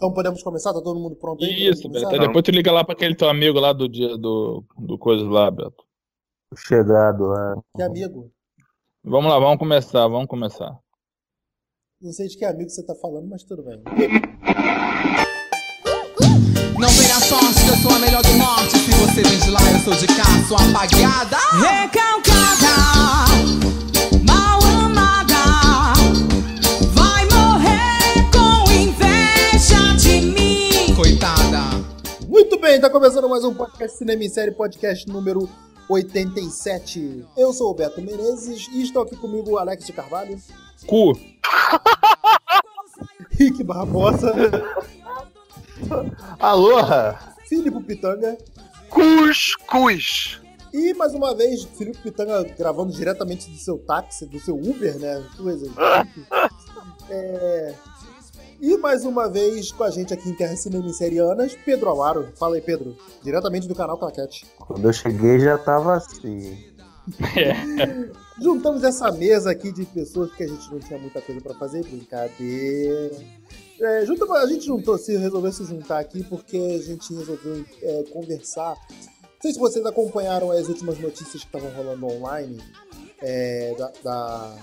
[0.00, 0.72] Então podemos começar?
[0.72, 1.68] Tá todo mundo pronto aí?
[1.68, 2.08] Isso, Beto.
[2.08, 5.50] Depois tu liga lá pra aquele teu amigo lá do dia do, do coisa lá,
[5.50, 5.84] Beto.
[6.56, 7.60] Chegado lá.
[7.76, 8.32] Que amigo?
[9.04, 10.74] Vamos lá, vamos começar, vamos começar.
[12.00, 13.82] Não sei de que amigo você tá falando, mas tudo bem.
[16.78, 18.78] Não vem a sorte que eu sou a melhor do norte.
[18.78, 21.36] Se você vem de lá, eu sou de cá, sou apagada.
[21.60, 22.72] Recalcada,
[32.70, 35.50] bem, tá começando mais um podcast Cinema em Série, podcast número
[35.88, 37.26] 87.
[37.36, 40.38] Eu sou o Beto Menezes e estou aqui comigo o Alex de Carvalho,
[40.86, 41.18] Cu.
[43.30, 44.32] Rick Barbosa,
[46.38, 47.18] Aloha!
[47.48, 48.38] Filipe Pitanga
[48.88, 50.40] Cuscuz.
[50.72, 55.26] e mais uma vez Filipe Pitanga gravando diretamente do seu táxi, do seu Uber, né?
[55.36, 55.70] Coisas.
[57.12, 57.74] É...
[58.60, 62.28] E mais uma vez com a gente aqui em Terra Cinema em Serianas, Pedro Amaro.
[62.36, 62.94] Fala aí, Pedro.
[63.22, 64.46] Diretamente do canal Claquete.
[64.58, 66.62] Quando eu cheguei já tava assim.
[68.40, 71.82] Juntamos essa mesa aqui de pessoas que a gente não tinha muita coisa pra fazer,
[71.84, 73.16] brincadeira.
[73.80, 78.04] É, junta- a gente juntou, se resolveu se juntar aqui porque a gente resolveu é,
[78.12, 78.74] conversar.
[78.92, 82.58] Não sei se vocês acompanharam as últimas notícias que estavam rolando online
[83.22, 84.56] é, da, da-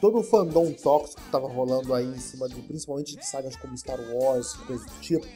[0.00, 3.76] todo o fandom tóxico que estava rolando aí em cima de, principalmente de sagas como
[3.76, 5.26] Star Wars, coisas do tipo.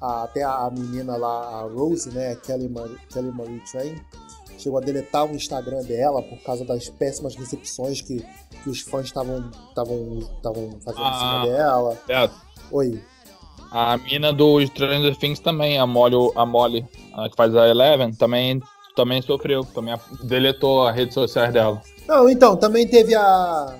[0.00, 3.96] Até a menina lá, a Rose, né, Kelly, Mar Kelly Marie Train,
[4.56, 8.24] chegou a deletar o Instagram dela por causa das péssimas recepções que,
[8.62, 9.50] que os fãs estavam
[10.84, 11.46] fazendo em cima Ah.
[11.46, 11.98] dela.
[12.06, 12.34] Beto.
[12.70, 13.02] Oi.
[13.70, 18.12] A mina do Stranger Things também, a Molly, a Molly, a que faz a Eleven,
[18.14, 18.62] também,
[18.96, 21.80] também sofreu, também deletou as redes sociais dela.
[22.06, 23.76] Não, então, também teve a,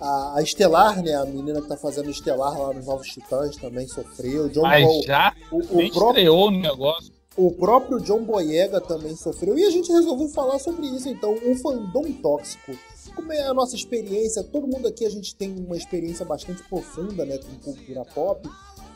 [0.00, 1.14] a, a Estelar, né?
[1.14, 4.44] A menina que tá fazendo Estelar lá nos Novos Titãs também sofreu.
[4.44, 7.12] O John Mas Paul- já o, o, próprio, o negócio.
[7.36, 9.58] o próprio John Boyega também sofreu.
[9.58, 11.08] E a gente resolveu falar sobre isso.
[11.08, 12.72] Então, o fandom tóxico.
[13.14, 14.44] Como é a nossa experiência?
[14.44, 17.38] Todo mundo aqui, a gente tem uma experiência bastante profunda, né?
[17.38, 18.48] Com cultura pop.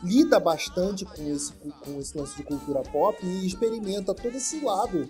[0.04, 5.08] Lida bastante com esse, com esse lance de cultura pop e experimenta todo esse lado.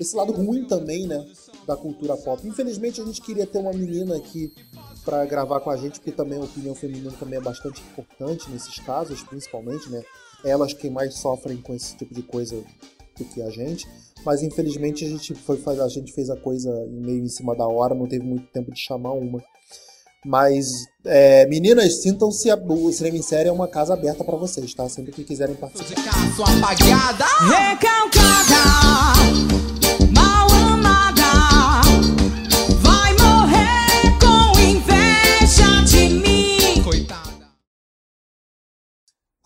[0.00, 1.22] Esse lado ruim também, né?
[1.66, 2.46] Da cultura pop.
[2.46, 4.52] Infelizmente, a gente queria ter uma menina aqui
[5.06, 8.80] para gravar com a gente, porque também a opinião feminina também é bastante importante nesses
[8.80, 10.02] casos, principalmente, né?
[10.44, 12.56] Elas quem mais sofrem com esse tipo de coisa
[13.16, 13.88] do que a gente.
[14.24, 17.66] Mas infelizmente a gente foi fazer, a gente fez a coisa meio em cima da
[17.66, 19.40] hora, não teve muito tempo de chamar uma.
[20.24, 20.72] Mas
[21.04, 24.88] é, meninas, sintam-se o cinema em série é uma casa aberta para vocês, tá?
[24.88, 26.02] Sempre que quiserem participar.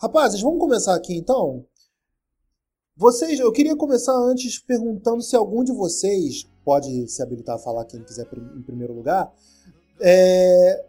[0.01, 1.63] Rapazes, vamos começar aqui então.
[2.97, 7.85] Vocês, eu queria começar antes perguntando se algum de vocês pode se habilitar a falar
[7.85, 9.31] quem quiser em primeiro lugar.
[9.99, 10.83] É,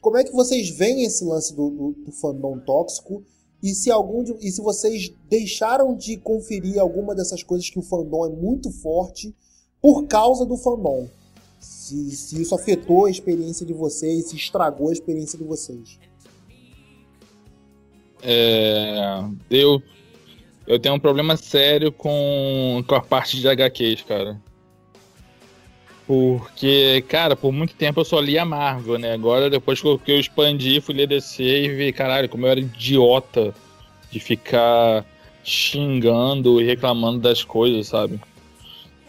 [0.00, 3.22] como é que vocês veem esse lance do, do, do fandom tóxico
[3.62, 7.82] e se algum de- e se vocês deixaram de conferir alguma dessas coisas que o
[7.82, 9.36] fandom é muito forte
[9.82, 11.06] por causa do fandom?
[11.60, 15.98] Se, se isso afetou a experiência de vocês, se estragou a experiência de vocês.
[18.28, 19.80] É, eu,
[20.66, 24.40] eu tenho um problema sério com, com a parte de HQs, cara.
[26.08, 29.12] Porque, cara, por muito tempo eu só lia Marvel, né?
[29.12, 32.50] Agora, depois que eu, que eu expandi, fui ler DC e vi, caralho, como eu
[32.50, 33.54] era idiota
[34.10, 35.04] de ficar
[35.44, 38.20] xingando e reclamando das coisas, sabe?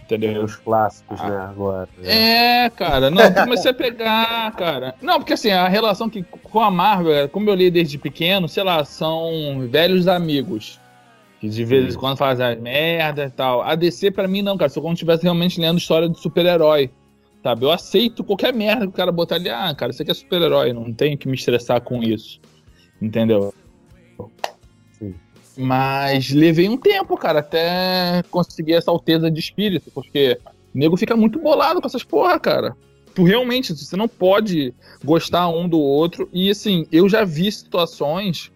[0.08, 0.46] Tem Entendeu?
[0.46, 1.90] os clássicos, né, agora.
[2.02, 4.96] É, cara, não, eu comecei a pegar, cara.
[5.02, 8.64] Não, porque assim, a relação que com a Marvel, como eu li desde pequeno, sei
[8.64, 10.80] lá, são velhos amigos.
[11.40, 13.62] Que de vez em quando fazem as merdas e tal.
[13.62, 14.70] A DC, pra mim, não, cara.
[14.70, 16.90] Só quando estivesse realmente lendo história de super-herói.
[17.44, 17.66] Sabe?
[17.66, 19.50] Eu aceito qualquer merda que o cara botar ali.
[19.50, 20.74] Ah, cara, isso aqui é super-herói.
[20.74, 22.40] Não tenho que me estressar com isso.
[23.00, 23.54] Entendeu?
[25.58, 29.90] Mas levei um tempo, cara, até conseguir essa alteza de espírito.
[29.92, 30.38] Porque
[30.74, 32.78] o nego fica muito bolado com essas porra, cara.
[33.16, 34.74] Tu realmente, você não pode
[35.04, 36.30] gostar um do outro.
[36.32, 38.52] E assim, eu já vi situações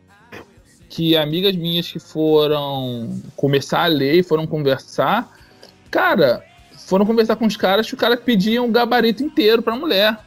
[0.88, 5.32] que amigas minhas que foram começar a ler e foram conversar,
[5.90, 6.44] cara,
[6.78, 10.18] foram conversar com os caras que o cara pedia um gabarito inteiro pra mulher.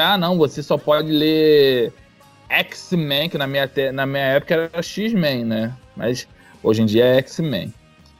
[0.00, 1.92] Ah, não, você só pode ler
[2.48, 5.74] X-Men, que na minha, na minha época era X-Men, né?
[5.96, 6.26] Mas
[6.62, 7.72] hoje em dia é X-Men.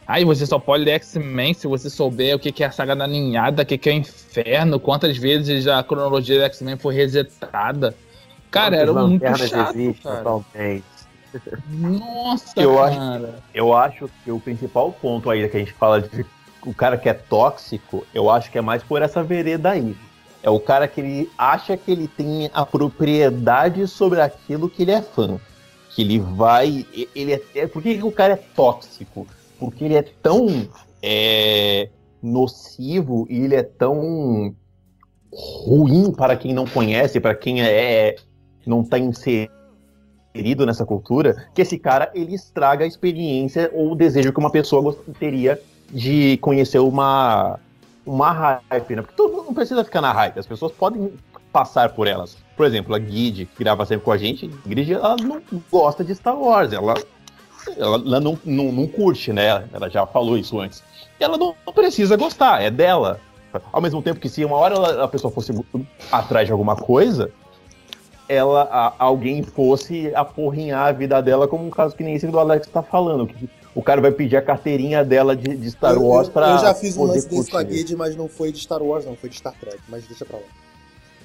[0.07, 2.95] Aí você só pode ler X-Men se você souber o que que é a saga
[2.95, 6.95] da ninhada, o que que é o inferno, quantas vezes a cronologia do X-Men foi
[6.95, 7.95] resetada.
[8.51, 10.19] Cara, era muito chato, cara.
[10.19, 10.85] atualmente?
[11.71, 13.35] Nossa, Eu acho- cara.
[13.55, 16.27] Eu acho que o principal ponto aí que a gente fala de
[16.65, 19.97] o cara que é tóxico, eu acho que é mais por essa vereda aí.
[20.43, 24.91] É o cara que ele acha que ele tem a propriedade sobre aquilo que ele
[24.93, 25.39] é fã.
[25.95, 26.87] Que ele vai.
[27.15, 29.27] Ele é, é- por que o cara é tóxico?
[29.59, 30.69] Porque ele é tão
[31.03, 31.89] é,
[32.23, 34.55] nocivo e ele é tão
[35.33, 38.17] ruim para quem não conhece, para quem é
[38.67, 44.33] não está inserido nessa cultura, que esse cara ele estraga a experiência ou o desejo
[44.33, 45.61] que uma pessoa teria
[45.91, 47.59] de conhecer uma
[48.05, 49.03] uma hype, né?
[49.03, 51.13] Porque todo mundo não precisa ficar na hype, as pessoas podem
[51.53, 52.37] passar por elas.
[52.57, 56.15] Por exemplo, a Guide, que grava sempre com a gente, a ela não gosta de
[56.15, 56.95] Star Wars, ela,
[57.77, 59.65] ela, ela não, não, não curte, né?
[59.73, 60.83] Ela já falou isso antes.
[61.21, 63.21] E ela não, não precisa gostar, é dela.
[63.73, 65.53] Ao mesmo tempo que se uma hora ela- a pessoa fosse
[66.11, 67.31] atrás de alguma coisa,
[68.29, 72.39] ela a- alguém fosse aporrinhar a vida dela, como um caso que nem esse do
[72.39, 73.27] Alex tá falando.
[73.27, 76.51] Que o cara vai pedir a carteirinha dela de, de Star Eu- Wars eu, pra.
[76.53, 77.63] eu já fiz um lance desse com a.
[77.63, 80.39] Guide, mas não foi de Star Wars, não, foi de Star Trek, mas deixa pra
[80.39, 80.45] lá.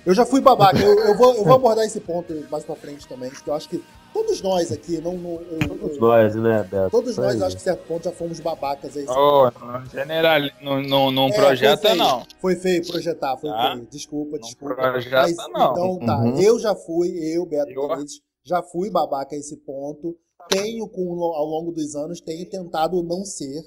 [0.08, 3.06] Eu já fui babaca, eu, eu vou, eu vou abordar esse ponto mais pra frente
[3.10, 3.84] também, porque eu acho que
[4.14, 6.90] todos nós aqui, não, não- eu- eu- Todos nós, né, Beto?
[6.92, 7.44] todos Isso nós, aí.
[7.44, 9.06] acho que certo ponto já fomos babacas aí.
[9.10, 12.24] Oh, não, general, não, não, não É, projeta, foi feio, não.
[12.40, 13.74] Foi feio projetar, foi Tá.
[13.74, 13.88] feio.
[13.92, 14.76] Desculpa, Não desculpa.
[14.76, 15.72] projeta, Mas, não.
[15.72, 16.40] Então tá, Uhum.
[16.40, 20.16] eu já fui, eu, Beto Eu- Benítez, já fui babaca a esse ponto.
[20.48, 23.62] Tenho, com, ao longo dos anos, tenho tentado não ser,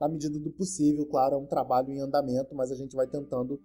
[0.00, 3.60] na medida do possível, claro, é um trabalho em andamento, mas a gente vai tentando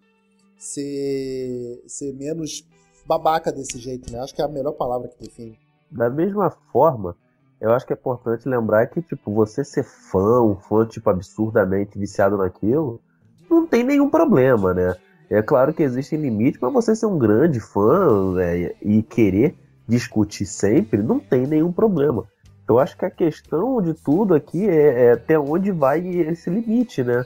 [0.60, 2.68] ser, ser menos
[3.08, 4.20] babaca desse jeito, né?
[4.20, 5.58] Acho que é a melhor palavra que define.
[5.90, 7.16] Da mesma forma,
[7.60, 11.98] eu acho que é importante lembrar que, tipo, você ser fã, um fã, tipo, absurdamente
[11.98, 13.02] viciado naquilo,
[13.50, 14.96] não tem nenhum problema, né?
[15.30, 19.56] É claro que existem limites, mas você ser um grande fã né, e querer
[19.88, 22.26] discutir sempre, não tem nenhum problema.
[22.68, 27.04] Eu acho que a questão de tudo aqui é, é até onde vai esse limite,
[27.04, 27.26] né?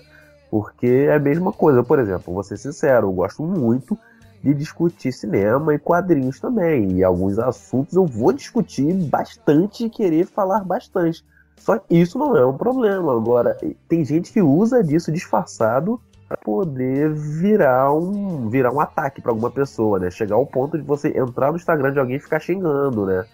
[0.53, 1.83] Porque é a mesma coisa.
[1.83, 3.97] Por exemplo, vou ser sincero, eu gosto muito
[4.43, 6.91] de discutir cinema e quadrinhos também.
[6.91, 11.25] E alguns assuntos eu vou discutir bastante e querer falar bastante.
[11.57, 13.17] Só que isso não é um problema.
[13.17, 13.57] Agora,
[13.89, 19.49] tem gente que usa disso disfarçado para poder virar um, virar um ataque para alguma
[19.49, 20.11] pessoa, né?
[20.11, 23.25] Chegar ao ponto de você entrar no Instagram de alguém e ficar xingando, né?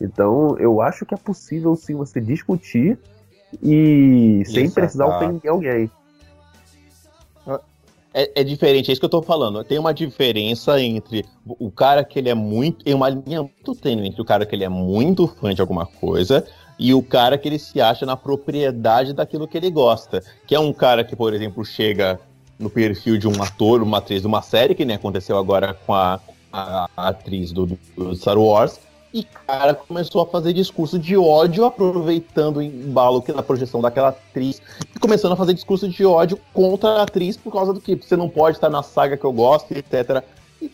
[0.00, 2.98] Então, eu acho que é possível sim você discutir
[3.62, 4.74] e sem Exato.
[4.74, 5.88] precisar ofender alguém.
[8.16, 9.64] É, é diferente, é isso que eu tô falando.
[9.64, 12.84] Tem uma diferença entre o cara que ele é muito.
[12.84, 15.84] Tem uma linha muito tênue entre o cara que ele é muito fã de alguma
[15.84, 16.46] coisa
[16.78, 20.22] e o cara que ele se acha na propriedade daquilo que ele gosta.
[20.46, 22.20] Que é um cara que, por exemplo, chega
[22.56, 25.92] no perfil de um ator, uma atriz de uma série, que nem aconteceu agora com
[25.92, 26.20] a,
[26.52, 27.66] a- a atriz do,
[27.96, 28.78] do Star Wars.
[29.14, 34.08] E cara começou a fazer discurso de ódio, aproveitando o embalo que na projeção daquela
[34.08, 34.60] atriz
[34.92, 38.16] e começando a fazer discurso de ódio contra a atriz por causa do que você
[38.16, 40.24] não pode estar na saga que eu gosto, etc.
[40.60, 40.68] E,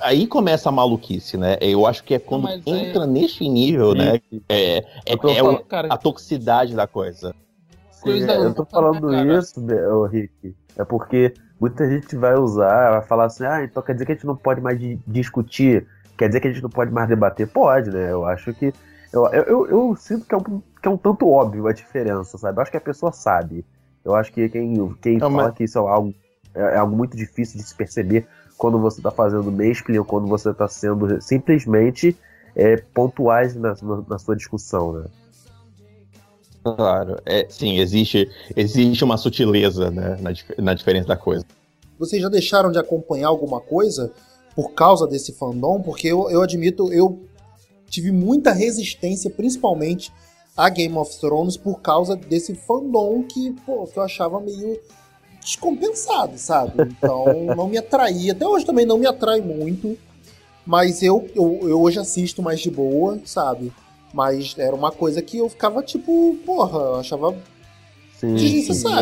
[0.00, 1.56] aí começa a maluquice, né?
[1.60, 4.20] Eu acho que é quando Mas é- entra neste nível, né?
[4.48, 7.34] É, é, Eu tô é o- falando, cara, a toxicidade da coisa.
[7.90, 9.36] Sim, é, eu tô falando cara.
[9.40, 13.82] isso, Be- ô, Rick, é porque muita gente vai usar, vai falar assim, ah, então
[13.82, 16.62] quer dizer que a gente não pode mais di- discutir, quer dizer que a gente
[16.62, 17.46] não pode mais debater?
[17.48, 18.10] Pode, né?
[18.12, 18.72] Eu acho que.
[19.12, 20.42] Eu, eu, eu, eu sinto que é, um,
[20.82, 22.58] que é um tanto óbvio a diferença, sabe?
[22.58, 23.64] Eu acho que a pessoa sabe.
[24.04, 26.14] Eu acho que quem, quem Não, fala mas- que isso é algo,
[26.54, 28.26] é, é algo muito difícil de se perceber
[28.58, 32.16] quando você tá fazendo mansplaining ou quando você tá sendo simplesmente
[32.56, 35.04] é, pontuais na, na, na sua discussão, né?
[36.62, 40.30] Claro, é, sim, existe, existe uma sutileza né, na,
[40.62, 41.44] na diferença da coisa.
[41.98, 44.12] Vocês já deixaram de acompanhar alguma coisa
[44.54, 45.80] por causa desse fandom?
[45.80, 47.20] Porque eu, eu admito, eu
[47.88, 50.12] tive muita resistência, principalmente
[50.56, 54.78] a Game of Thrones, por causa desse fandom que, pô, que eu achava meio
[55.40, 56.82] descompensado, sabe?
[56.82, 58.32] Então não me atraía.
[58.32, 59.98] Até hoje também não me atrai muito.
[60.66, 63.70] Mas eu, eu, eu hoje assisto mais de boa, sabe?
[64.14, 67.36] Mas era uma coisa que eu ficava tipo, porra, eu achava
[68.16, 68.36] Sim,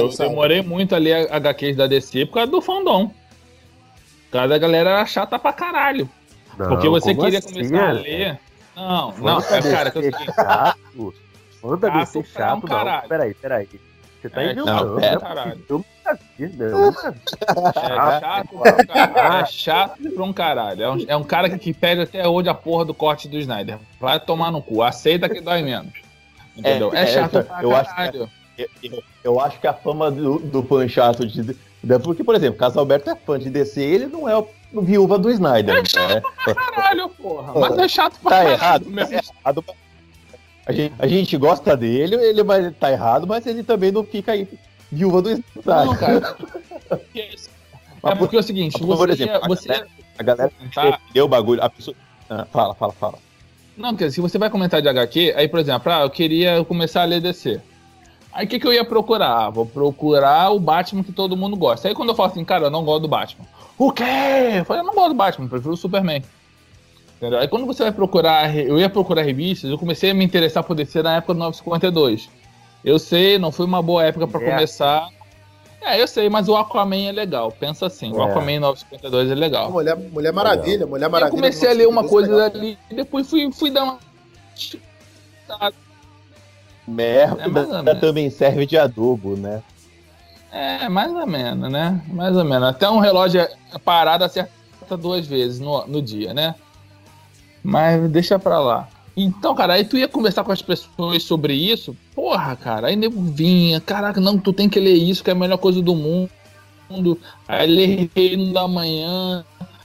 [0.01, 3.11] eu demorei muito ali a HQs da DC por causa do fandom.
[4.33, 6.09] Por causa da galera era chata pra caralho.
[6.57, 8.41] Não, Porque você queria assim, começar a ler.
[8.75, 10.13] Não, não, é, cara, que eu sei.
[10.13, 11.15] chato.
[11.61, 12.61] Fã da Chato um chato, não.
[12.63, 13.09] caralho.
[13.09, 13.69] Peraí, peraí.
[14.23, 14.85] Você tá É, inventando.
[14.87, 15.07] não, né?
[15.09, 15.65] é, caralho.
[15.69, 16.67] Eu nunca vi, né?
[16.73, 17.09] Vi.
[17.85, 19.43] É chato pra um caralho.
[19.43, 20.83] É chato pra um caralho.
[20.83, 23.37] É um, é um cara que, que pede até hoje a porra do corte do
[23.39, 23.79] Snyder.
[24.01, 24.83] Vai tomar no cu.
[24.83, 25.93] Aceita que dói menos.
[26.57, 26.91] Entendeu?
[26.95, 28.31] É, É, chato é, pra eu acho que- caralho.
[28.59, 31.55] Eu, eu- eu acho que a fama do, do fã chato de,
[32.05, 34.47] Porque, por exemplo, caso Alberto é fã de DC, ele não é o
[34.83, 35.75] viúva do Snyder.
[35.77, 36.23] né?
[36.55, 37.53] Caralho, porra.
[37.61, 38.53] Mas é chato pra Tá caralho.
[38.55, 39.11] errado, mesmo.
[39.11, 39.65] tá errado.
[40.65, 44.31] A gente, a gente gosta dele, ele vai tá errado, mas ele também não fica
[44.33, 44.47] aí
[44.93, 45.87] viúva do Snyder.
[45.87, 46.37] Não, cara.
[48.05, 50.89] É porque é o seguinte, Mas, por você, exemplo, a você galera- A galera Tá.
[51.05, 51.63] entendeu o bagulho.
[51.63, 51.97] A pessoa...
[52.29, 53.15] Ah, fala, fala, fala.
[53.77, 56.65] Não, quer dizer, se você vai comentar de HQ, aí, por exemplo, ah, eu queria
[56.65, 57.61] começar a ler DC.
[58.33, 59.47] Aí o que, que eu ia procurar?
[59.47, 61.89] Ah, vou procurar o Batman que todo mundo gosta.
[61.89, 63.45] Aí quando eu falo assim, cara, eu não gosto do Batman.
[63.79, 64.05] O quê?
[64.59, 66.23] Eu falei, eu não gosto do Batman, prefiro o Superman.
[67.17, 67.39] Entendeu?
[67.39, 70.75] Aí quando você vai procurar, eu ia procurar revistas, eu comecei a me interessar por
[70.75, 72.29] DC na época do 952.
[72.85, 74.51] Eu sei, não foi uma boa época pra É.
[74.51, 75.09] começar.
[75.81, 77.53] É, eu sei, mas o Aquaman é legal.
[77.53, 78.31] Pensa assim, o É.
[78.31, 79.71] Aquaman 952 é legal.
[79.71, 81.33] Mulher, Mulher Maravilha, Mulher Maravilha.
[81.37, 82.51] eu comecei a ler uma é coisa legal.
[82.51, 83.99] dali e depois fui, fui dar uma.
[86.87, 89.63] Merda É também serve de adubo, né?
[90.51, 92.01] É, mais ou menos, né?
[92.09, 92.69] Mais ou menos.
[92.69, 93.47] Até um relógio
[93.85, 94.51] parado acerta
[95.01, 96.55] duas vezes no, no dia, né?
[97.65, 98.89] Mas deixa pra lá.
[99.17, 103.21] Então, cara, aí tu ia conversar com as pessoas sobre isso, porra, cara, aí nego
[103.21, 106.31] vinha, caraca, não, tu tem que ler isso, que é a melhor coisa do mundo.
[107.47, 109.45] Aí lê Reino da Manhã,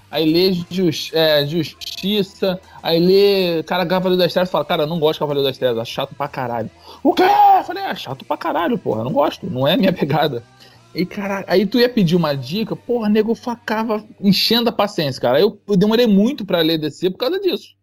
[0.10, 0.58] aí lê
[1.14, 5.58] é, Justiça, aí lê, cara, Cavaleiro das Trevas, fala, cara, não gosto de Cavaleiro das
[5.58, 6.70] Trevas, é chato pra caralho.
[7.04, 7.24] O quê?
[7.24, 10.44] Eu falei, é chato pra caralho, porra, não gosto, não é minha pegada.
[10.94, 15.40] E, cara, aí tu ia pedir uma dica, porra, nego facava enchendo a paciência, cara.
[15.40, 17.76] Eu, eu demorei muito pra ler DC por causa disso.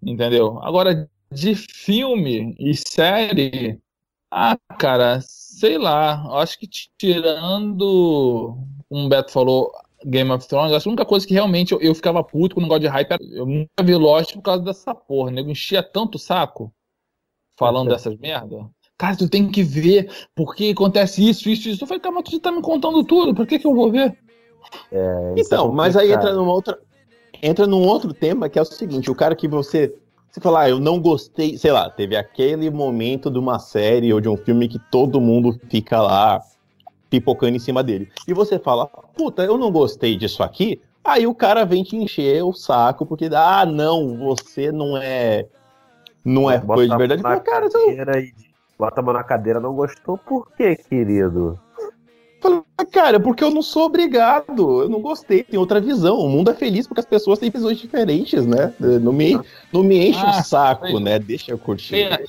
[0.00, 0.60] Entendeu?
[0.62, 3.80] Agora, de filme e série,
[4.30, 8.56] ah, cara, sei lá, acho que tirando,
[8.88, 9.72] como o Beto falou,
[10.04, 12.60] Game of Thrones, acho que a única coisa que realmente eu, eu ficava puto com
[12.60, 15.82] o negócio de hype era, eu nunca vi Lost por causa dessa porra, nego enchia
[15.82, 16.72] tanto o saco
[17.66, 18.68] falando dessas merda.
[18.98, 21.82] Cara, tu tem que ver porque acontece isso, isso, isso.
[21.82, 24.16] Eu falei, cara, mas tu tá me contando tudo, por que que eu vou ver?
[25.36, 26.78] Isso é Então, mas aí entra numa outra.
[27.42, 29.94] Entra num outro tema que é o seguinte: o cara que você.
[30.30, 34.18] Você fala, ah, eu não gostei, sei lá, teve aquele momento de uma série ou
[34.18, 36.40] de um filme que todo mundo fica lá
[37.10, 38.08] pipocando em cima dele.
[38.26, 40.80] E você fala, puta, eu não gostei disso aqui.
[41.04, 45.46] Aí o cara vem te encher o saco, porque, ah, não, você não é.
[46.24, 47.22] Não é Bota coisa de verdade.
[47.22, 48.32] na Fala, cara, eu cadeira e
[48.78, 51.58] bota a mão na cadeira, não gostou, por quê, querido?
[52.40, 56.18] Fala, cara, porque eu não sou obrigado, eu não gostei, tem outra visão.
[56.18, 58.72] O mundo é feliz porque as pessoas têm visões diferentes, né?
[58.80, 59.38] Não me,
[59.72, 61.00] não me enche Ah, o saco, sei.
[61.00, 61.18] né?
[61.18, 61.94] Deixa eu curtir.
[62.02, 62.24] É,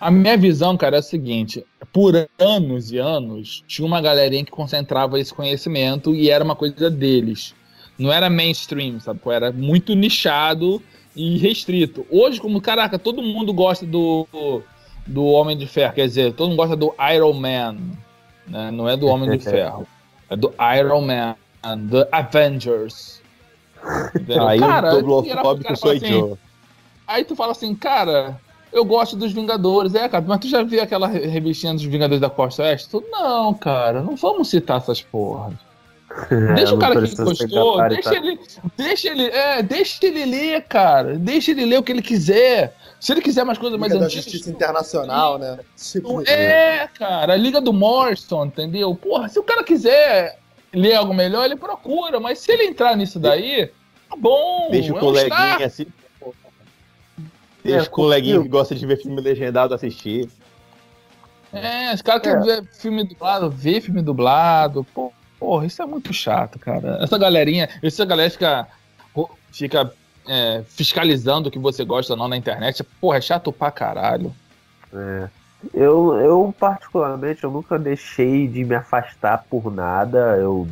[0.00, 4.50] A minha visão, cara, é a seguinte: por anos e anos, tinha uma galerinha que
[4.50, 7.54] concentrava esse conhecimento e era uma coisa deles.
[7.96, 9.20] Não era mainstream, sabe?
[9.26, 10.82] Era muito nichado
[11.16, 12.06] e restrito.
[12.10, 14.26] Hoje, como, caraca, todo mundo gosta do,
[15.06, 17.76] do Homem de Ferro, quer dizer, todo mundo gosta do Iron Man,
[18.46, 18.70] né?
[18.70, 19.86] Não é do Homem de Ferro,
[20.28, 21.34] é do Iron Man,
[21.88, 23.22] do Avengers.
[24.14, 24.46] Entendeu?
[24.46, 25.00] Aí Cara, o
[25.76, 26.38] sou assim, eu.
[27.06, 28.40] Aí tu fala assim, cara,
[28.72, 29.94] eu gosto dos Vingadores.
[29.94, 32.88] É, cara, mas tu já viu aquela re- revistinha dos Vingadores da Costa Oeste?
[32.90, 35.54] Tu, não, cara, não vamos citar essas porras.
[36.54, 37.88] Deixa É, o cara que gabarito.
[37.88, 38.40] deixa ele,
[38.76, 41.18] deixa ele, é, deixa ele ler, cara.
[41.18, 42.74] Deixa ele ler o que ele quiser.
[42.98, 44.24] Se ele quiser mais coisas mais Liga da antigas.
[44.24, 45.58] Justiça Internacional, né?
[45.76, 48.94] Tipo, É, cara, a Liga do Morrison, entendeu?
[48.94, 50.38] Porra, se o cara quiser
[50.72, 53.70] ler algo melhor, ele procura, mas se ele entrar nisso daí,
[54.08, 54.68] tá bom.
[54.70, 55.62] Deixa o é um coleguinha start.
[55.62, 55.86] assim.
[57.62, 60.28] Deixa É, o coleguinha que gosta de ver filme legendado assistir.
[61.52, 64.84] É, os caras querem ver filme dublado, ver filme dublado.
[64.94, 66.98] Pô, porra, isso é muito chato, cara.
[67.02, 68.66] Essa galerinha, essa galera fica,
[69.52, 69.92] fica
[70.28, 72.82] é, fiscalizando o que você gosta ou não na internet.
[73.00, 74.32] Porra, é chato pra caralho.
[74.92, 75.28] É.
[75.74, 80.68] Eu, eu, particularmente, eu nunca deixei de me afastar por nada, eu,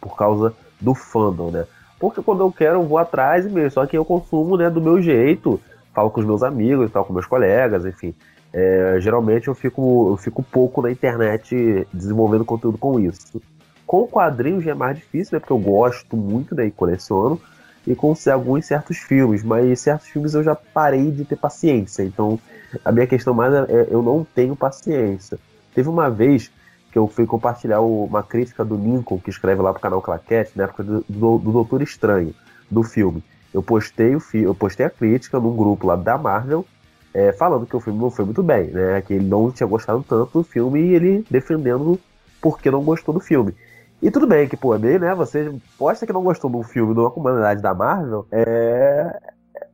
[0.00, 1.66] por causa do fandom, né?
[1.98, 5.02] Porque quando eu quero, eu vou atrás mesmo, só que eu consumo né, do meu
[5.02, 5.60] jeito,
[5.92, 8.14] falo com os meus amigos tal, com meus colegas, enfim.
[8.52, 13.42] É, geralmente eu fico, eu fico pouco na internet desenvolvendo conteúdo com isso.
[13.88, 15.40] Com quadrinhos já é mais difícil, né?
[15.40, 16.66] Porque eu gosto muito, né?
[16.66, 17.40] E coleciono.
[17.86, 22.02] E com alguns certos filmes, mas certos filmes eu já parei de ter paciência.
[22.02, 22.38] Então,
[22.84, 25.38] a minha questão mais é, é eu não tenho paciência.
[25.74, 26.52] Teve uma vez
[26.92, 30.64] que eu fui compartilhar uma crítica do Lincoln, que escreve lá pro canal Claquete, na
[30.64, 32.34] época do, do, do Doutor Estranho,
[32.70, 33.24] do filme.
[33.54, 36.66] Eu postei, o fi eu postei a crítica num grupo lá da Marvel,
[37.14, 39.00] é, falando que o filme não foi muito bem, né?
[39.00, 41.98] Que ele não tinha gostado tanto do filme e ele defendendo
[42.38, 43.54] porque não gostou do filme.
[44.00, 45.14] E tudo bem que, pô, é meio, né?
[45.14, 49.18] Você posta que não gostou de um filme de uma comunidade da Marvel, é.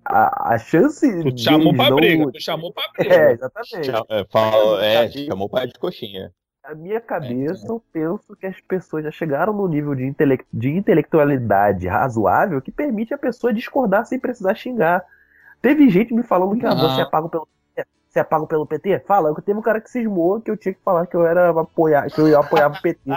[0.07, 1.01] A, a chance.
[1.23, 3.15] Tu chamou deles pra não- briga, tu chamou pra briga.
[3.15, 3.85] É, exatamente.
[3.87, 6.31] Chama- é, fala- é, chamou o pai de coxinha.
[6.67, 10.71] Na minha cabeça, eu penso que as pessoas já chegaram no nível de, intele de
[10.71, 15.05] intelectualidade razoável que permite a pessoa discordar sem precisar xingar.
[15.61, 17.47] Teve gente me falando que ah, você é pago pelo
[18.09, 19.01] você é pago pelo PT?
[19.01, 22.09] Fala, teve um cara que cismou que eu tinha que falar que eu era apoiar,
[22.11, 23.11] que eu apoiava o PT.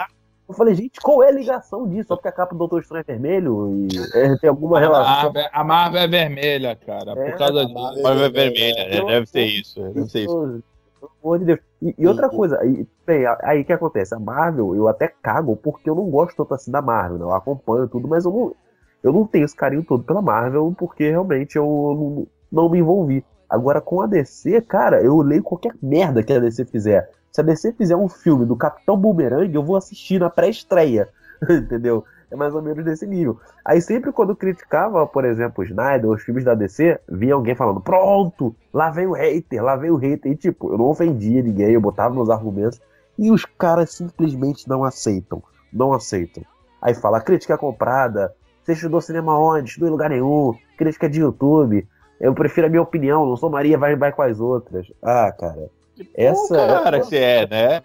[0.48, 2.08] Eu falei, gente, qual é a ligação disso?
[2.08, 5.30] Só porque a capa do Doutor Estranho é vermelho e é, tem alguma relação.
[5.52, 7.12] A Marvel é vermelha, cara.
[7.12, 7.78] É, por causa disso.
[7.78, 9.04] A Marvel é vermelha, né?
[9.04, 9.82] deve ser isso.
[9.92, 10.62] Deve ser isso.
[10.98, 11.60] Pelo amor de Deus.
[11.82, 14.14] E, e outra coisa, e, bem, aí que acontece?
[14.14, 17.24] A Marvel, eu até cago porque eu não gosto tanto assim da Marvel, né?
[17.24, 18.54] Eu acompanho tudo, mas eu não,
[19.02, 22.26] eu não tenho esse carinho todo pela Marvel porque realmente eu não,
[22.64, 23.22] não me envolvi.
[23.50, 27.10] Agora com a DC, cara, eu leio qualquer merda que a DC fizer.
[27.32, 31.08] Se a DC fizer um filme do Capitão Boomerang, eu vou assistir na pré-estreia.
[31.48, 32.04] Entendeu?
[32.30, 33.38] É mais ou menos desse nível.
[33.64, 37.80] Aí sempre quando criticava, por exemplo, o Snyder, os filmes da DC, vinha alguém falando,
[37.80, 40.32] pronto, lá vem o hater, lá vem o hater.
[40.32, 42.80] E tipo, eu não ofendia ninguém, eu botava meus argumentos.
[43.18, 45.42] E os caras simplesmente não aceitam.
[45.72, 46.44] Não aceitam.
[46.80, 49.70] Aí fala, crítica comprada, você estudou cinema onde?
[49.70, 51.88] Estudou em lugar nenhum, crítica de YouTube.
[52.20, 54.86] Eu prefiro a minha opinião, não sou Maria, vai, vai com as outras.
[55.02, 55.70] Ah, cara.
[56.04, 57.00] Que essa bom, cara, é...
[57.00, 57.82] que você é, né?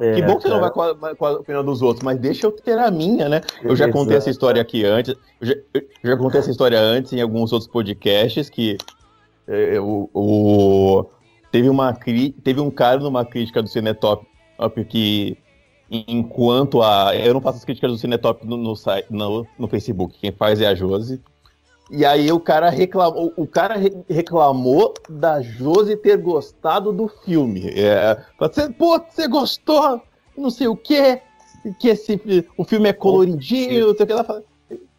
[0.00, 2.18] É, que bom que você não vai com a, com a, opinião dos outros, mas
[2.18, 3.40] deixa eu ter a minha, né?
[3.64, 7.12] Eu já contei essa história aqui antes, eu já, eu já contei essa história antes
[7.12, 8.78] em alguns outros podcasts que
[9.48, 11.06] é, o, o,
[11.50, 11.92] teve, uma,
[12.44, 14.24] teve um cara numa crítica do Cinetop
[14.88, 15.36] que
[15.90, 17.16] enquanto a.
[17.16, 18.74] Eu não faço as críticas do Cinetop no, no,
[19.10, 21.20] no, no Facebook, quem faz é a Josi.
[21.90, 23.76] E aí o cara reclamou, o cara
[24.08, 27.70] reclamou da Josi ter gostado do filme.
[27.74, 30.00] É, você, pô, você gostou?
[30.36, 31.22] Não sei o quê,
[31.80, 34.44] que esse o filme é coloridinho, sei o que ela fala.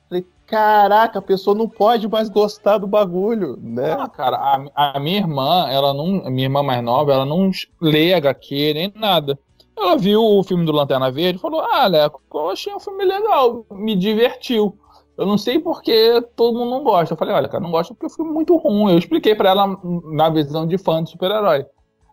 [0.09, 3.93] Falei, caraca, a pessoa não pode mais gostar do bagulho, né?
[3.93, 8.13] Ah, cara, a, a, minha irmã, ela não, minha irmã mais nova, ela não lê
[8.15, 9.37] HQ nem nada.
[9.77, 13.05] Ela viu o filme do Lanterna Verde e falou: Ah, Leco, eu achei um filme
[13.05, 14.77] legal, me divertiu.
[15.19, 17.13] Eu não sei porque todo mundo não gosta.
[17.13, 18.93] Eu falei, olha, cara, não gosta porque filme é muito ruim.
[18.93, 21.65] Eu expliquei para ela na visão de fã de super-herói.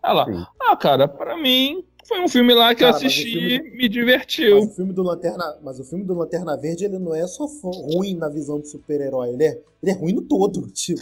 [0.03, 0.45] Ela, Sim.
[0.59, 4.59] ah, cara, para mim foi um filme lá que cara, eu assisti, e me divertiu.
[4.59, 7.45] Mas o filme do Lanterna, mas o filme do Lanterna Verde, ele não é só
[7.45, 11.01] ruim na visão do super-herói, ele é, ele é ruim no todo, tipo.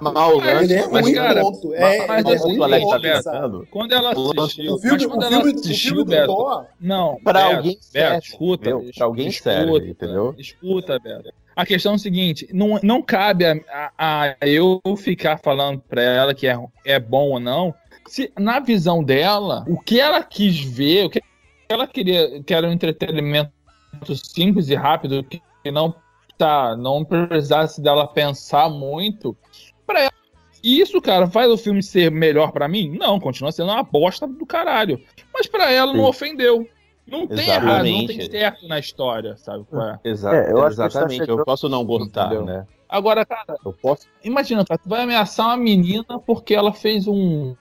[0.00, 0.64] Mal, né?
[0.64, 1.74] Ele é ruim mas, cara, ponto.
[1.74, 5.92] É, mas, é ruim Alex ponto, tá Quando ela assistiu, o filme, o filme, assistiu,
[5.92, 10.34] o filme Beto, Thor, não, para alguém Beto, escuta, meu, pra alguém escuta, serve, entendeu?
[10.38, 11.30] Escuta, Beto.
[11.54, 16.02] A questão é o seguinte, não, não cabe a, a, a eu ficar falando pra
[16.02, 17.74] ela que é, é bom ou não,
[18.06, 21.22] se, na visão dela, o que ela quis ver, o que
[21.68, 23.52] ela queria, que era um entretenimento
[24.14, 25.40] simples e rápido, que
[25.70, 25.94] não
[26.36, 29.36] tá, não precisasse dela pensar muito,
[29.86, 30.12] para ela
[30.62, 32.96] isso, cara, faz o filme ser melhor para mim?
[32.98, 35.00] Não, continua sendo uma bosta do caralho.
[35.32, 35.98] Mas para ela Sim.
[35.98, 36.68] não ofendeu.
[37.06, 37.70] Não tem Exatamente.
[37.70, 39.64] errado, não tem certo na história, sabe?
[39.72, 40.10] É?
[40.10, 42.44] Exa é, eu exatamente, tá eu posso não gostar, Entendeu?
[42.44, 42.66] né?
[42.88, 44.08] Agora, cara, eu posso...
[44.24, 47.54] imagina, cara, tu vai ameaçar uma menina porque ela fez um,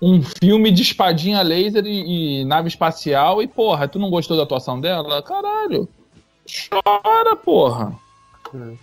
[0.00, 4.42] um filme de espadinha laser e, e, nave espacial e, porra, tu não gostou da
[4.42, 5.22] atuação dela?
[5.22, 5.88] Caralho.
[6.46, 7.98] Chora, porra.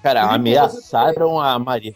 [0.02, 1.96] Cara, Filipe, ameaçaram a Maria.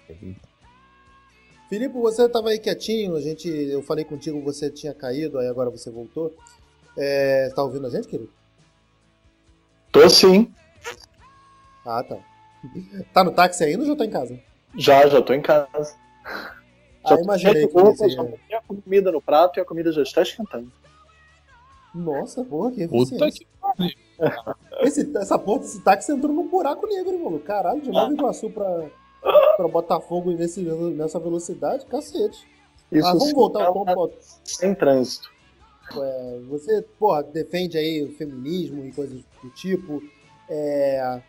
[1.68, 5.70] Filipe, você tava aí quietinho, a gente, eu falei contigo, você tinha caído, aí agora
[5.70, 6.34] você voltou.
[6.98, 8.30] É, tá ouvindo a gente, querido?
[9.92, 10.54] Tô sim.
[11.86, 12.18] Ah, tá.
[13.14, 14.40] Tá no táxi ainda ou já tá em casa?
[14.78, 15.96] Já, já tô em casa.
[17.08, 18.10] Já ah, imaginei que você...
[18.10, 18.24] já
[18.58, 20.72] a comida no prato e a comida já está esquentando.
[21.94, 23.48] Nossa, porra, que Puta que
[24.82, 27.40] Esse, essa porra desse táxi entrou num buraco negro, mano.
[27.40, 28.90] Caralho, de Nova Iguaçu pra,
[29.56, 32.48] pra Botafogo nesse, nessa velocidade, cacete.
[32.92, 34.16] Isso ah, vamos voltar ao ponto.
[34.44, 35.30] Sem trânsito.
[35.98, 40.02] É, você, porra, defende aí o feminismo e coisas do tipo.
[40.50, 41.22] É,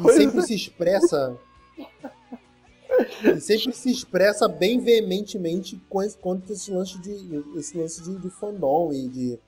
[0.00, 1.36] e sempre se expressa
[3.22, 5.80] e sempre se expressa bem veementemente
[6.20, 9.38] contra esse lance de, esse lance de, de fandom e de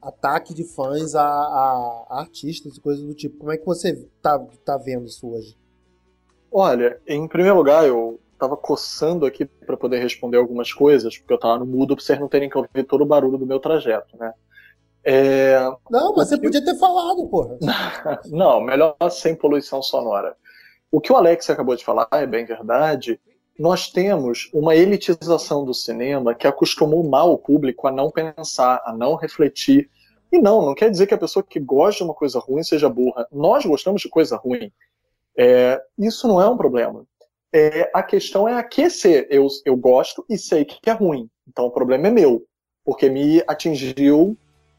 [0.00, 3.38] ataque de fãs a, a, a, artistas e coisas do tipo.
[3.38, 5.56] Como é que você tá, tá vendo isso hoje?
[6.50, 11.38] Olha, em primeiro lugar, eu tava coçando aqui para poder responder algumas coisas, porque eu
[11.38, 14.16] tava no mudo pra vocês não terem que ouvir todo o barulho do meu trajeto,
[14.16, 14.32] né?
[15.02, 15.58] É...
[15.90, 17.58] Não, mas você podia ter falado, porra.
[18.30, 20.34] não, melhor sem poluição sonora.
[20.94, 23.20] O que o Alex acabou de falar é bem verdade.
[23.58, 28.92] Nós temos uma elitização do cinema que acostumou mal o público a não pensar, a
[28.92, 29.90] não refletir.
[30.30, 32.88] E não, não quer dizer que a pessoa que gosta de uma coisa ruim seja
[32.88, 33.26] burra.
[33.32, 34.70] Nós gostamos de coisa ruim.
[35.36, 37.04] É, isso não é um problema.
[37.52, 39.26] É, a questão é aquecer.
[39.28, 41.28] Eu, eu gosto e sei que é ruim.
[41.48, 42.46] Então o problema é meu.
[42.84, 44.36] porque me atingiu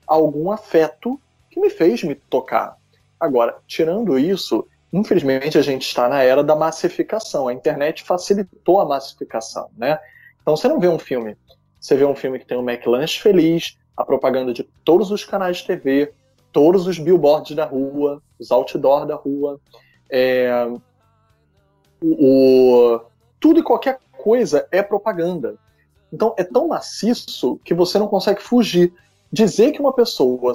[0.07, 1.19] algum afeto
[1.51, 2.77] que me fez me tocar.
[3.19, 4.65] Agora, tirando isso,
[4.95, 7.47] infelizmente a gente está na era da massificação.
[7.47, 9.99] A internet facilitou a massificação, né?
[10.41, 11.35] Então você não vê um filme,
[11.79, 15.57] você vê um filme que tem o McLanche feliz, a propaganda de todos os canais
[15.57, 16.13] de TV,
[16.51, 19.59] todos os billboards da rua, os outdoor da rua,
[20.09, 20.67] é,
[22.01, 22.99] o,
[23.39, 25.57] tudo e qualquer coisa é propaganda.
[26.13, 28.93] Então é tão maciço que você não consegue fugir.
[29.31, 30.53] Dizer que uma pessoa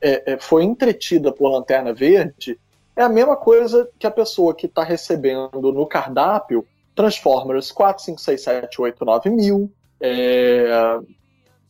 [0.00, 2.60] é, é, foi entretida por Lanterna Verde
[2.94, 8.20] é a mesma coisa que a pessoa que está recebendo no cardápio Transformers 4, 5,
[8.20, 10.98] 6, 7, 8, 9 mil, é,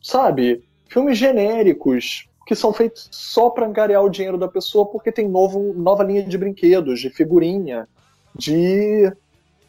[0.01, 0.63] sabe?
[0.87, 5.73] Filmes genéricos que são feitos só para angariar o dinheiro da pessoa porque tem novo,
[5.73, 7.87] nova linha de brinquedos, de figurinha,
[8.35, 9.11] de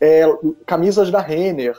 [0.00, 0.24] é,
[0.66, 1.76] camisas da Renner,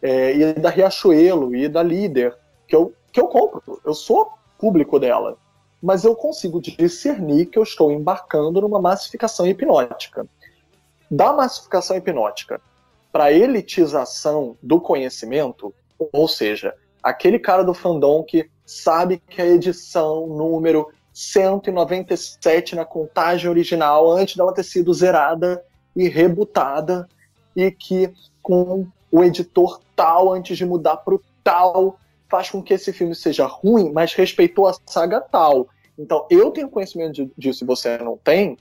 [0.00, 2.36] é, e da Riachuelo, e da Líder,
[2.68, 3.80] que eu, que eu compro.
[3.84, 5.36] Eu sou público dela.
[5.82, 10.26] Mas eu consigo discernir que eu estou embarcando numa massificação hipnótica.
[11.10, 12.60] Da massificação hipnótica
[13.12, 15.72] para elitização do conhecimento,
[16.12, 23.48] ou seja, aquele cara do fandom que sabe que a edição número 197 na contagem
[23.48, 27.08] original, antes dela ter sido zerada e rebutada,
[27.54, 28.12] e que
[28.42, 33.14] com o editor tal, antes de mudar para o tal, faz com que esse filme
[33.14, 35.68] seja ruim, mas respeitou a saga tal.
[35.98, 38.56] Então, eu tenho conhecimento disso e você não tem.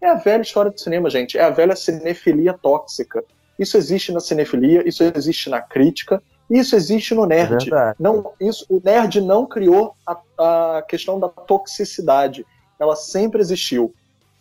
[0.00, 1.38] É a velha história do cinema, gente.
[1.38, 3.24] É a velha cinefilia tóxica.
[3.58, 7.72] Isso existe na cinefilia, isso existe na crítica, isso existe no nerd.
[7.72, 12.46] É não, isso, o nerd não criou a, a questão da toxicidade.
[12.78, 13.94] Ela sempre existiu.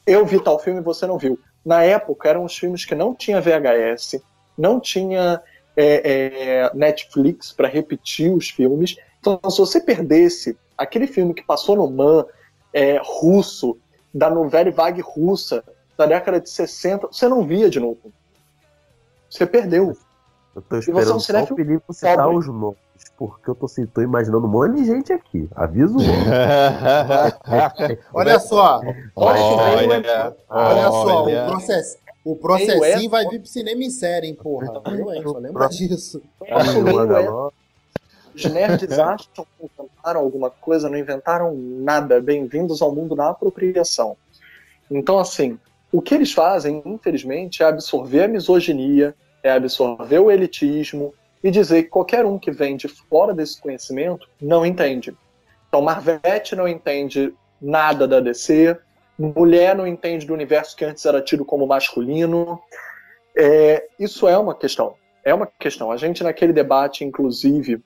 [0.06, 1.40] Eu vi tal filme e você não viu.
[1.66, 4.22] Na época, eram os filmes que não tinha VHS,
[4.56, 5.42] não tinha
[5.76, 8.96] é, é, Netflix para repetir os filmes.
[9.20, 12.26] Então, se você perdesse aquele filme que passou no MAN
[12.74, 13.78] é, russo,
[14.14, 15.64] da novela vague russa,
[15.98, 18.12] da década de 60, você não via de novo.
[19.30, 19.98] Você perdeu.
[20.56, 22.78] Eu tô esperando é um só o Felipe citar os nomes,
[23.18, 25.50] porque eu tô, tô imaginando um monte de gente aqui.
[25.54, 25.98] Aviso.
[28.14, 28.80] olha só.
[29.16, 31.98] Olha, olha, olha só, o processo.
[32.26, 34.82] O processinho vai vir pro cinema em série, hein, porra.
[34.88, 36.24] Eu, hein, só lembra disso.
[38.34, 42.20] Os nerds acham que inventaram alguma coisa, não inventaram nada.
[42.20, 44.18] Bem-vindos ao mundo da apropriação.
[44.90, 45.60] Então, assim,
[45.92, 51.84] o que eles fazem, infelizmente, é absorver a misoginia, é absorver o elitismo e dizer
[51.84, 55.16] que qualquer um que vem de fora desse conhecimento não entende.
[55.68, 58.76] Então, Marvete não entende nada da DC,
[59.18, 62.60] mulher não entende do universo que antes era tido como masculino.
[63.38, 64.96] É, isso é uma questão.
[65.24, 65.92] É uma questão.
[65.92, 67.82] A gente, naquele debate, inclusive,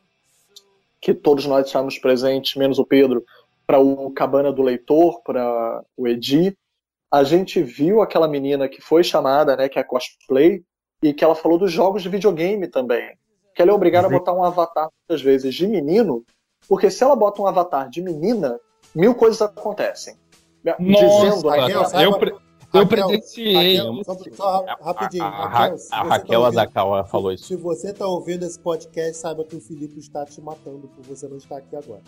[1.01, 3.23] que todos nós estávamos presentes, menos o Pedro,
[3.65, 6.57] para o Cabana do Leitor, para o Edi,
[7.11, 10.63] a gente viu aquela menina que foi chamada, né, que é cosplay,
[11.01, 13.15] e que ela falou dos jogos de videogame também.
[13.55, 16.23] Que ela é obrigada a botar um avatar, muitas vezes, de menino,
[16.67, 18.59] porque se ela bota um avatar de menina,
[18.93, 20.15] mil coisas acontecem.
[20.63, 22.35] Nossa, dizendo Raquel, eu, pre
[22.73, 23.77] eu presenciei.
[24.03, 25.23] só, só, rapidinho.
[25.23, 27.45] A, Raquel, a, a Raquel tá Azakawa falou isso.
[27.45, 31.27] Se você está ouvindo esse podcast, saiba que o Felipe está te matando por você
[31.27, 32.01] não estar aqui agora.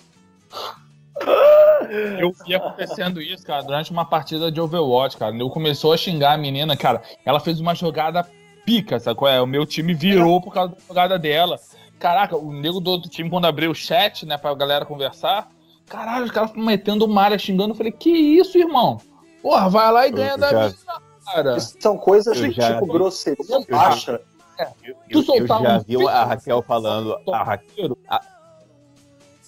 [2.19, 5.35] Eu vi acontecendo isso, cara, durante uma partida de Overwatch, cara.
[5.35, 7.01] Eu começou a xingar a menina, cara.
[7.25, 8.25] Ela fez uma jogada
[8.65, 9.41] pica, sabe qual é?
[9.41, 11.59] O meu time virou por causa da jogada dela.
[11.99, 15.51] Caraca, o nego do outro time, quando abriu o chat, né, pra galera conversar,
[15.91, 17.73] Caralho, os caras metendo malha, xingando.
[17.73, 18.97] Eu falei, que isso, irmão?
[19.43, 20.63] Porra, vai lá e ganha da já...
[20.67, 20.75] mina,
[21.25, 21.57] cara.
[21.57, 24.21] Isso são coisas de tipo grosseria baixa.
[24.57, 27.17] É, eu, eu, eu já um vi a Raquel falando.
[27.29, 28.21] A Raquel, a...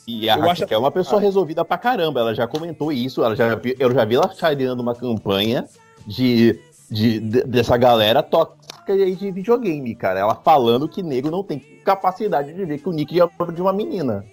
[0.05, 0.73] E a eu Raquel acho...
[0.73, 2.19] é uma pessoa resolvida pra caramba.
[2.19, 3.23] Ela já comentou isso.
[3.23, 3.47] Ela já,
[3.79, 5.65] eu já vi ela chareando uma campanha
[6.05, 6.59] de,
[6.91, 10.19] de, de, dessa galera tóxica de videogame, cara.
[10.19, 13.71] Ela falando que negro não tem capacidade de ver que o Nick é de uma
[13.71, 14.25] menina.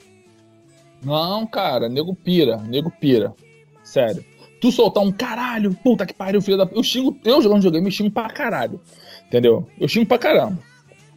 [1.02, 3.34] Não, cara, nego pira, nego pira.
[3.82, 4.24] Sério.
[4.60, 6.68] Tu soltar um caralho, puta que pariu, filho da.
[6.70, 8.80] Eu xingo, eu jogando videogame, eu xingo pra caralho.
[9.26, 9.66] Entendeu?
[9.78, 10.58] Eu xingo pra caramba.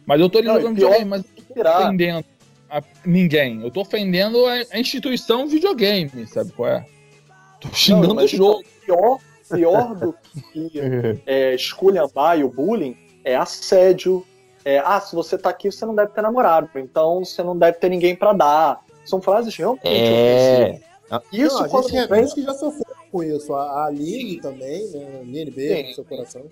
[0.06, 2.24] Mas eu tô ali não, jogando videogame, mas eu tô ofendendo
[2.70, 3.62] a ninguém.
[3.62, 6.86] Eu tô ofendendo a, a instituição videogame, sabe qual é?
[7.60, 8.62] Tô xingando não, o jogo.
[8.84, 9.18] Pior,
[9.50, 10.14] pior do
[10.52, 10.70] que
[11.26, 14.26] é, esculhambar e o bullying é assédio.
[14.64, 17.78] É, ah, se você tá aqui, você não deve ter namorado, então você não deve
[17.78, 18.83] ter ninguém para dar.
[19.04, 20.80] São frases realmente é...
[21.32, 22.26] Isso não, a gente tem vem...
[22.26, 23.54] que já sofreu com isso.
[23.54, 25.44] A Aline também, né?
[25.50, 26.42] Beijo no seu coração.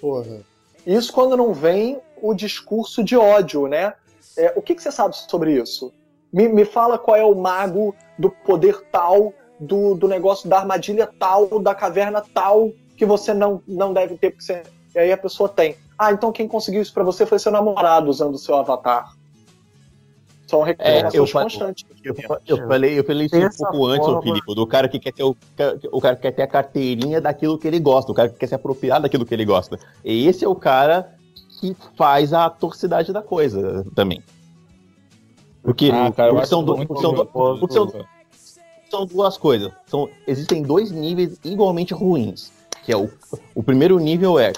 [0.00, 0.40] Porra.
[0.86, 3.94] Isso quando não vem o discurso de ódio, né?
[4.36, 5.92] É, o que, que você sabe sobre isso?
[6.32, 11.08] Me, me fala qual é o mago do poder tal, do, do negócio da armadilha
[11.18, 14.62] tal, da caverna tal, que você não, não deve ter, porque você...
[14.94, 15.76] E aí a pessoa tem.
[15.98, 19.12] Ah, então quem conseguiu isso pra você foi seu namorado usando o seu avatar.
[20.48, 21.84] São reclamações eu fa- constantes.
[22.02, 24.98] Eu, fa- eu falei, eu falei isso um pouco antes, forma- Filipe, do cara que
[24.98, 25.36] quer ter o,
[25.92, 28.46] o cara que quer ter a carteirinha daquilo que ele gosta, o cara que quer
[28.46, 29.78] se apropriar daquilo que ele gosta.
[30.02, 31.14] E esse é o cara
[31.60, 34.22] que faz a torcidade da coisa também.
[35.62, 37.86] Porque, Ah, cara, eu porque acho são, do- muito porque são, do- perigoso, porque são,
[37.88, 38.04] cara.
[38.90, 39.70] são duas coisas.
[39.86, 42.50] São, existem dois níveis igualmente ruins.
[42.84, 43.10] Que é o,
[43.54, 44.52] o primeiro nível é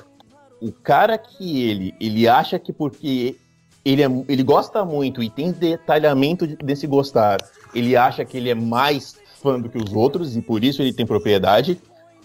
[0.63, 3.37] o cara que ele, ele acha que porque
[3.85, 7.39] ele, é, ele gosta muito e tem detalhamento de- desse gostar,
[7.75, 10.93] ele acha que ele é mais fã do que os outros e por isso ele
[10.93, 11.81] tem propriedade.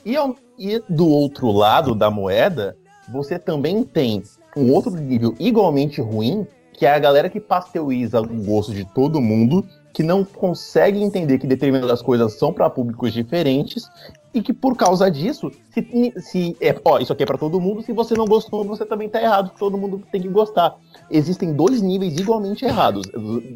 [0.05, 0.15] E,
[0.59, 2.75] e do outro lado da moeda,
[3.11, 4.23] você também tem
[4.55, 9.21] um outro nível igualmente ruim, que é a galera que pasteuriza o gosto de todo
[9.21, 13.87] mundo, que não consegue entender que determinadas coisas são para públicos diferentes
[14.35, 17.81] e que por causa disso, se, se é, ó, isso aqui é para todo mundo,
[17.81, 20.75] se você não gostou, você também tá errado, todo mundo tem que gostar.
[21.09, 23.07] Existem dois níveis igualmente errados,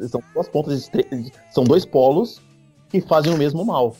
[0.09, 0.89] são duas pontas,
[1.51, 2.41] são dois polos
[2.87, 3.93] que fazem o mesmo mal.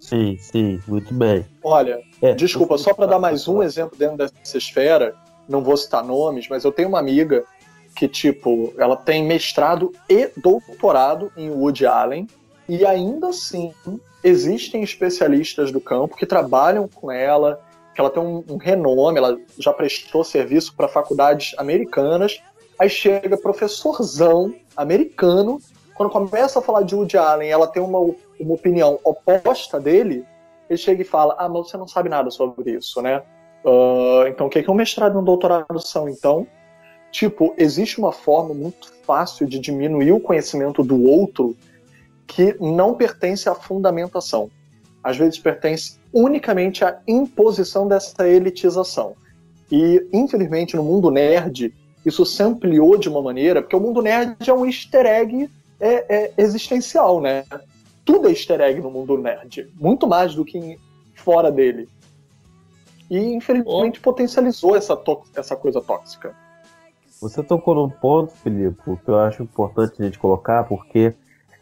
[0.00, 1.46] Sim, sim, muito bem.
[1.62, 5.14] Olha, É, desculpa, só para dar mais um exemplo dentro dessa esfera,
[5.48, 7.44] não vou citar nomes, mas eu tenho uma amiga
[7.94, 12.26] que, tipo, ela tem mestrado e doutorado em Woody Allen,
[12.70, 13.74] e ainda assim
[14.22, 17.60] existem especialistas do campo que trabalham com ela,
[17.92, 22.40] que ela tem um, um renome, ela já prestou serviço para faculdades americanas,
[22.78, 25.58] aí chega professorzão americano,
[25.96, 30.24] quando começa a falar de Woody Allen, ela tem uma, uma opinião oposta dele,
[30.68, 33.20] ele chega e fala: Ah, mas você não sabe nada sobre isso, né?
[33.66, 36.08] Ah, então, o que, que um mestrado e um doutorado são?
[36.08, 36.46] Então,
[37.10, 41.56] tipo, existe uma forma muito fácil de diminuir o conhecimento do outro
[42.30, 44.48] que não pertence à fundamentação.
[45.02, 49.16] Às vezes pertence unicamente à imposição dessa elitização.
[49.70, 51.74] E, infelizmente, no mundo nerd,
[52.06, 56.16] isso se ampliou de uma maneira, porque o mundo nerd é um easter egg é,
[56.16, 57.44] é existencial, né?
[58.04, 59.68] Tudo é easter egg no mundo nerd.
[59.74, 60.78] Muito mais do que em-
[61.16, 61.88] fora dele.
[63.10, 64.96] E, infelizmente, potencializou essa,
[65.34, 66.32] essa coisa tóxica.
[67.20, 71.12] Você tocou num ponto, Felipe, que eu acho importante a gente colocar, porque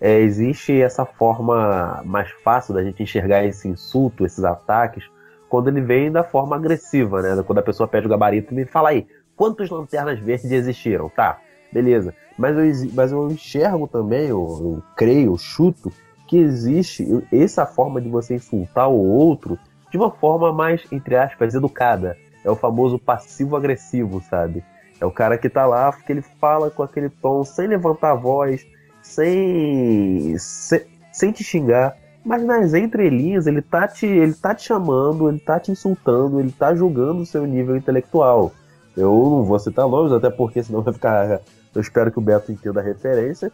[0.00, 5.04] é, existe essa forma mais fácil da gente enxergar esse insulto, esses ataques,
[5.48, 7.42] quando ele vem da forma agressiva, né?
[7.42, 11.08] Quando a pessoa pede o gabarito e me fala aí, quantas lanternas verdes existiram?
[11.08, 11.38] Tá,
[11.72, 12.14] beleza.
[12.36, 15.90] Mas eu, mas eu enxergo também, eu, eu creio, eu chuto,
[16.28, 19.58] que existe essa forma de você insultar o outro
[19.90, 22.16] de uma forma mais, entre aspas, educada.
[22.44, 24.62] É o famoso passivo-agressivo, sabe?
[25.00, 28.14] É o cara que tá lá, que ele fala com aquele tom, sem levantar a
[28.14, 28.66] voz,
[29.08, 31.96] sem, sem, te xingar.
[32.24, 36.52] Mas nas entrelinhas ele tá, te, ele tá te chamando, ele tá te insultando, ele
[36.52, 38.52] tá julgando o seu nível intelectual.
[38.96, 41.40] Eu não vou citar nomes, até porque senão vai ficar.
[41.74, 43.50] Eu espero que o Beto entenda a referência.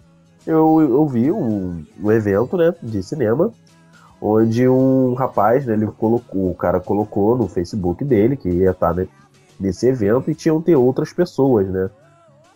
[0.47, 3.53] Eu, eu vi um, um evento né, de cinema
[4.21, 8.95] onde um rapaz, né, ele colocou, o cara colocou no Facebook dele que ia estar
[8.95, 9.07] né,
[9.61, 11.91] nesse evento e tinham ter outras pessoas, né?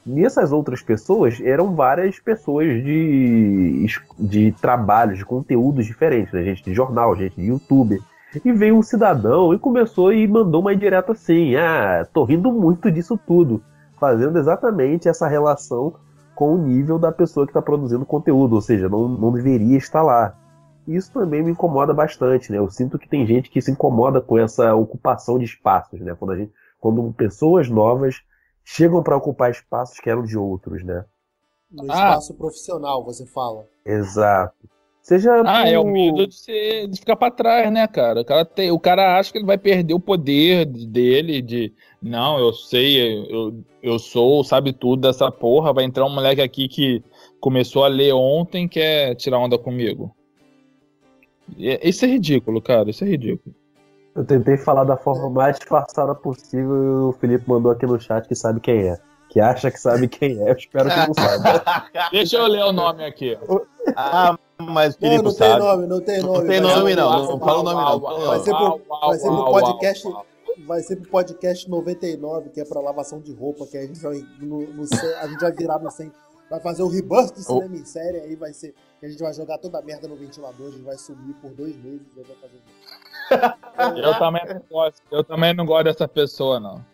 [0.06, 3.86] Nessas outras pessoas eram várias pessoas de,
[4.18, 6.42] de trabalhos, de conteúdos diferentes, né?
[6.42, 8.00] gente de jornal, gente de YouTube.
[8.44, 12.90] E veio um cidadão e começou e mandou uma indireta assim: Ah, tô rindo muito
[12.90, 13.62] disso tudo.
[13.98, 15.94] Fazendo exatamente essa relação
[16.34, 20.02] com o nível da pessoa que está produzindo conteúdo, ou seja, não, não deveria estar
[20.02, 20.34] lá.
[20.86, 22.58] Isso também me incomoda bastante, né?
[22.58, 26.14] Eu sinto que tem gente que se incomoda com essa ocupação de espaços, né?
[26.18, 28.22] Quando, gente, quando pessoas novas
[28.70, 31.04] chegam para ocupar espaços que eram de outros, né?
[31.70, 31.94] No Ah.
[31.94, 33.66] espaço profissional, você fala.
[33.84, 34.54] Exato.
[35.00, 38.20] Seja Ah, por- é o medo de, ser, de ficar pra trás, né, cara?
[38.20, 41.72] O cara, tem, o cara acha que ele vai perder o poder dele de.
[42.02, 45.72] Não, eu sei, eu, eu sou, sabe tudo dessa porra.
[45.72, 47.02] Vai entrar um moleque aqui que
[47.40, 50.14] começou a ler ontem e quer tirar onda comigo.
[51.56, 52.90] E- Isso é ridículo, cara.
[52.90, 53.54] Isso é ridículo.
[54.18, 58.26] Eu tentei falar da forma mais disfarçada possível e o Felipe mandou aqui no chat
[58.26, 58.98] que sabe quem é.
[59.30, 60.50] Que acha que sabe quem é.
[60.50, 61.62] Eu espero que não saiba.
[62.10, 63.38] Deixa eu ler o nome aqui.
[63.94, 65.60] Ah, mas o Não, Felipe não tem sabe.
[65.60, 66.38] nome, não tem nome.
[66.38, 67.26] Não tem nome, não.
[67.26, 68.26] Não fala o nome, não.
[68.26, 70.08] Vai ser pro, vai ser pro podcast.
[70.66, 74.20] Vai ser pro podcast 99, que é pra lavação de roupa, que a gente vai,
[74.40, 76.10] no, no a gente vai virar no 100.
[76.50, 78.74] Vai fazer o rebirth do cinema em série, aí vai ser.
[78.98, 81.52] que A gente vai jogar toda a merda no ventilador, a gente vai sumir por
[81.52, 82.60] dois meses e vai fazer.
[83.96, 85.02] Eu também não gosto.
[85.10, 86.84] Eu também não gosto dessa pessoa, não.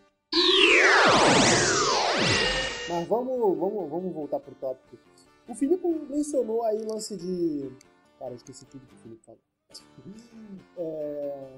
[2.88, 4.98] Mas vamos, vamos, vamos voltar pro tópico.
[5.48, 7.70] O Filipe mencionou aí o lance de.
[8.18, 9.40] Cara, eu esqueci tudo que o Filipe falou.
[10.78, 11.48] É...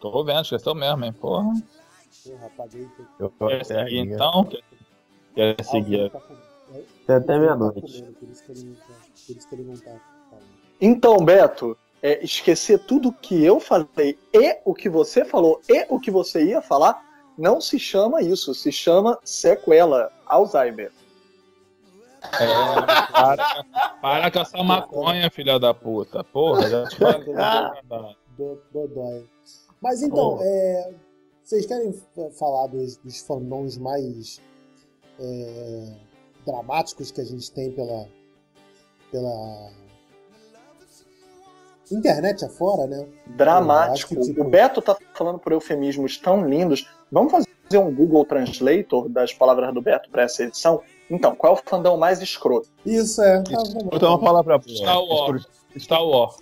[0.00, 1.12] Tô vendo, esqueceu mesmo, hein?
[1.12, 1.52] Porra.
[2.24, 2.88] Porra, apaguei.
[3.18, 4.44] Eu Quer seguir então?
[4.44, 4.62] Quer,
[5.56, 6.10] quer seguir?
[6.10, 6.34] Tá com-
[6.74, 8.02] é, Até- tá meia-noite.
[8.02, 8.44] tá, por isso
[9.48, 9.98] que ele não tá
[10.30, 10.46] falando.
[10.80, 15.98] Então, Beto, é, esquecer tudo que eu falei e o que você falou e o
[15.98, 17.04] que você ia falar
[17.36, 20.90] não se chama isso, se chama sequela, Alzheimer.
[22.40, 23.64] É, para,
[24.00, 26.24] para com essa maconha, filha da puta.
[26.24, 28.16] Porra, já te falei.
[28.72, 29.28] Dodói.
[29.80, 30.94] Mas então, é,
[31.44, 31.92] vocês querem
[32.38, 34.40] falar dos, dos fandoms mais
[35.20, 35.92] é,
[36.44, 38.08] dramáticos que a gente tem pela,
[39.12, 39.70] pela
[41.94, 43.06] internet afora, né?
[43.26, 44.14] Dramático.
[44.14, 46.88] Eu que, tipo- O Beto tá falando por eufemismos tão lindos.
[47.10, 50.80] Vamos fazer um Google Translator das palavras do Beto para essa edição?
[51.10, 52.68] Então, qual é o fandom mais escroto?
[52.84, 53.42] Isso é.
[53.42, 53.62] Tá.
[53.90, 54.76] Vou dar uma palavra boa.
[54.76, 55.46] Star Wars.
[55.78, 56.36] Star Wars.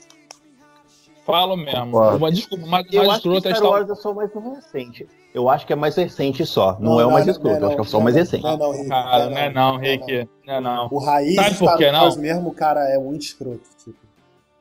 [1.26, 1.98] Falo mesmo.
[1.98, 4.54] Uma desculpa, mas Eu mais acho que escroto é Star Wars é só mais um
[4.54, 5.09] recente.
[5.35, 6.76] Eu acho que é mais recente só.
[6.78, 8.42] Não, é o mais escroto, eu acho que é só o mais recente.
[8.44, 10.28] Não, não, Rick, Cara, não é não, Rick.
[10.46, 10.88] Não é não.
[10.92, 12.22] O raiz Sabe por Star que Wars não?
[12.22, 13.61] mesmo, cara é muito escroto.
[13.83, 14.03] Tipo.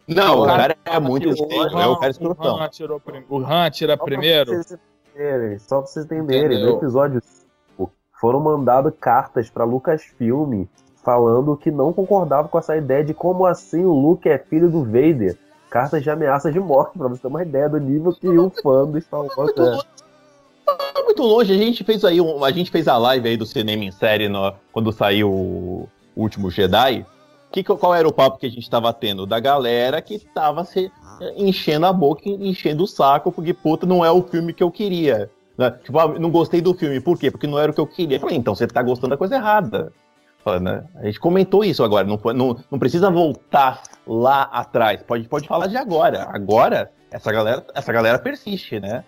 [0.08, 2.60] Não, o Cara, cara é muito escroto, é o cara O escrotão.
[3.30, 4.52] O Han tira primeiro.
[4.52, 4.80] Só pra vocês
[5.16, 6.72] entenderem, só pra vocês entenderem, Entendeu?
[6.72, 7.22] no episódio
[7.78, 10.66] 5, foram mandadas cartas pra Lucasfilm
[11.04, 14.84] falando que não concordava com essa ideia de como assim o Luke é filho do
[14.84, 15.38] Vader.
[15.70, 18.86] Cartas de ameaça de morte, pra você ter uma ideia do nível que o fã
[18.86, 19.66] do Star Wars Muito é.
[19.72, 19.84] longe.
[20.66, 21.54] Tá muito longe.
[21.54, 24.30] A gente fez aí, um- a gente fez a live aí do cinema em série
[24.30, 27.06] no- quando saiu o último Jedi.
[27.54, 29.28] Que, qual era o papo que a gente tava tendo?
[29.28, 34.04] Da galera que tava se eh, enchendo a boca, enchendo o saco, porque, puta, não
[34.04, 35.30] é o filme que eu queria.
[35.56, 35.70] Né?
[35.84, 37.00] Tipo, ah, não gostei do filme.
[37.00, 37.30] Por quê?
[37.30, 38.18] Porque não era o que eu queria.
[38.18, 39.94] Eu falei, então você tá gostando da coisa errada.
[40.60, 40.84] Né?
[40.96, 42.08] A gente comentou isso agora.
[42.08, 45.04] Não, não, não precisa voltar lá atrás.
[45.04, 46.28] Pode, pode falar de agora.
[46.32, 49.04] Agora, essa galera, essa galera persiste, né?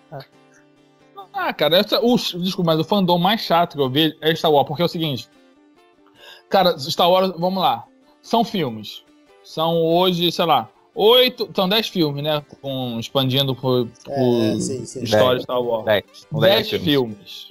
[1.34, 4.52] Ah, cara, essa, o, desculpa, mas o fandom mais chato que eu vejo é Star
[4.52, 5.28] Wars, porque é o seguinte.
[6.48, 7.84] Cara, Star Wars, vamos lá.
[8.26, 9.04] São filmes.
[9.44, 11.48] São hoje, sei lá, oito.
[11.54, 12.42] São dez filmes, né?
[12.60, 15.04] Com, expandindo por, por É, sim, sim.
[15.04, 15.84] história de Star Wars.
[15.84, 16.04] Dez.
[16.32, 17.50] Dez dez filmes.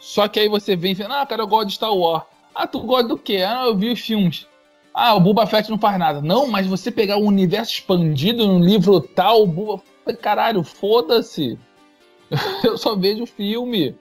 [0.00, 2.24] Só que aí você vem e fala, ah, cara, eu gosto de Star Wars.
[2.54, 3.44] Ah, tu gosta do quê?
[3.46, 4.46] Ah, eu vi os filmes.
[4.94, 6.22] Ah, o Boba Fett não faz nada.
[6.22, 9.82] Não, mas você pegar o universo expandido no livro tal, o Boba...
[10.22, 11.58] Caralho, foda-se.
[12.64, 13.94] Eu só vejo o filme.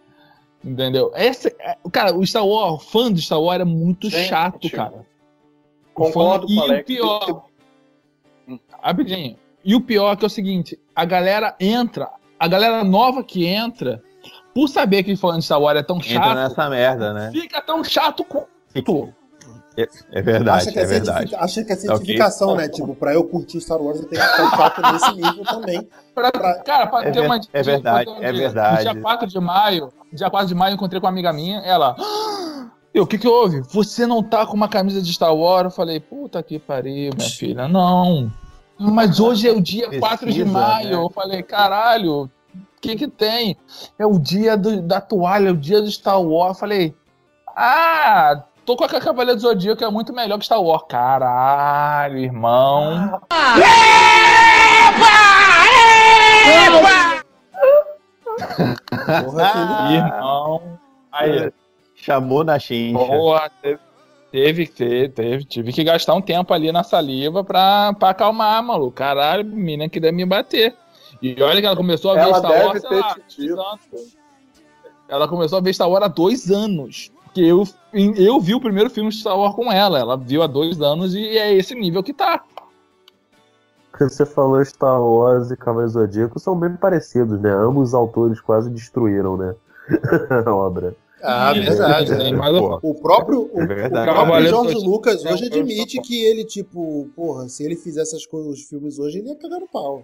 [0.64, 1.12] Entendeu?
[1.16, 4.70] Esse, é- cara, o Star Wars, o fã do Star Wars era muito Gente, chato,
[4.70, 5.11] cara.
[5.94, 6.82] Concordo com e o Alex.
[6.82, 7.46] o pior.
[8.82, 9.38] Rapidinho.
[9.64, 13.46] E o pior é que é o seguinte: a galera entra, a galera nova que
[13.46, 14.02] entra,
[14.54, 17.30] por saber que fã de Star Wars é tão Entra chato, nessa merda, né?
[17.32, 19.14] fica tão chato quanto.
[20.14, 21.34] É verdade, acha que é é, verdade.
[21.36, 21.88] acha que é Ok.
[21.88, 22.68] certificação, né?
[22.68, 25.88] Tipo, pra eu curtir Star Wars, eu tenho que ficar chato nesse nível também.
[26.14, 28.82] Pra- Pra- cara, pra É ter ver- uma é verdade, é verdade.
[28.82, 31.96] Dia 4 de maio, dia 4 de maio, eu encontrei com uma amiga minha, ela.
[32.94, 33.62] "Ah, Eu, o que que houve?
[33.72, 35.66] Você não tá com uma camisa de Star Wars?
[35.66, 38.30] Eu falei, puta que pariu, minha filha, não.
[38.78, 40.90] Mas hoje é o dia 4 de Precisa, maio.
[40.90, 40.96] né?
[40.96, 42.30] Eu falei, caralho, o
[42.82, 43.56] que que tem?
[44.00, 46.56] É o dia do- da toalha, é o dia do Star Wars.
[46.58, 46.96] Eu falei,
[47.56, 50.84] ah, tô com a Cavaleira do Zodíaco, que é muito melhor que Star Wars.
[50.90, 53.22] Caralho, irmão.
[59.24, 60.80] Porra, Irmão.
[61.12, 61.52] Aí,
[62.02, 62.98] Chamou na chincha.
[62.98, 63.80] Boa, teve,
[64.32, 68.64] teve que ter, teve, tive que gastar um tempo ali na saliva pra, pra acalmar,
[68.64, 68.92] maluco.
[68.92, 70.76] Caralho, menina queria me bater.
[71.22, 72.90] E olha que ela começou a ver Ela Star deve Wars, sei
[73.48, 74.12] ter lá, te.
[75.08, 77.12] Ela começou a ver Star Wars há dois anos.
[77.36, 80.00] Que eu, eu vi o primeiro filme de Star Wars com ela.
[80.00, 82.44] Ela viu há dois anos e é esse nível que tá.
[84.00, 87.52] Você falou Star Wars e Cavaleiro Zodíaco são bem parecidos, né?
[87.52, 89.54] Ambos os autores quase destruíram, né?
[90.48, 90.96] a obra.
[91.24, 92.12] Ah, Isso, verdade.
[92.16, 92.32] né?
[92.32, 93.92] mas Pô, O próprio, o, É o verdade.
[93.92, 97.76] próprio Cavaleiro George Zodíaco Lucas é hoje um- admite que ele, tipo, porra, se ele
[97.76, 100.04] fizesse as coisas, os filmes hoje, ele ia cagar no pau.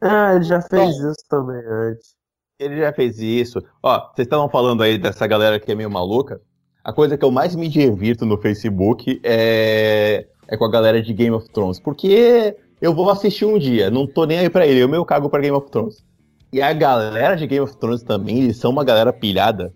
[0.00, 2.14] Ah, ele já fez isso também antes.
[2.58, 3.60] Ele já fez isso.
[3.82, 6.40] Ó, vocês estavam falando aí dessa galera que é meio maluca.
[6.84, 11.12] A coisa que eu mais me divirto no Facebook é, é com a galera de
[11.12, 11.80] Game of Thrones.
[11.80, 15.28] Porque eu vou assistir um dia, não tô nem aí pra ele, eu meio cago
[15.28, 16.04] pra Game of Thrones.
[16.52, 19.72] E a galera de Game of Thrones também, eles são uma galera pilhada.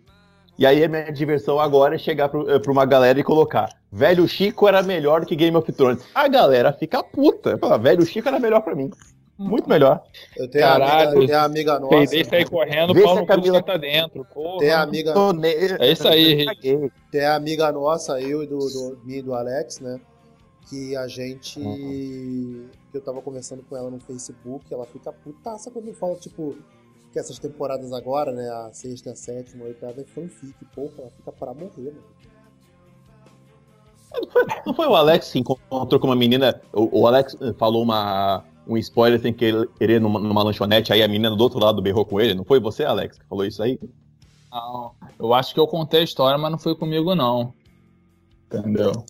[0.59, 3.69] E aí a minha diversão agora é chegar pro- eh, pra uma galera e colocar
[3.91, 6.03] Velho Chico era melhor que Game of Thrones.
[6.15, 7.59] A galera fica puta.
[7.59, 8.91] Fala, Velho Chico era melhor pra mim.
[9.39, 10.03] muito melhor.
[10.37, 11.97] Eu tenho Caralho, a amiga, tenho a amiga nossa.
[11.97, 14.25] Peidei sair correndo, Vê se pau a no Camila- tá dentro.
[14.33, 14.59] Porra.
[14.59, 15.13] Tem a amiga,
[15.81, 16.47] É isso aí,
[17.11, 19.99] tem a amiga nossa, eu e do, do, e do Alex, né?
[20.71, 21.59] Que a gente.
[22.93, 26.55] Que eu tava conversando com ela no Facebook, ela fica putaça quando eu falo, tipo,
[27.13, 28.49] que essas temporadas agora, né?
[28.49, 32.23] A sexta, a sétima, a oitava é fanfic, porra, ela fica pra morrer, mano.
[34.67, 36.61] Não foi o Alex que encontrou com uma menina.
[36.73, 41.09] O, o Alex eh, falou uma, um spoiler sem querer numa, numa lanchonete, aí a
[41.09, 42.35] menina do outro lado berrou com ele.
[42.35, 43.79] Não foi você, Alex, que falou isso aí?
[44.51, 47.55] Não, eu acho que eu contei a história, mas não foi comigo, não.
[48.47, 49.05] Entendeu?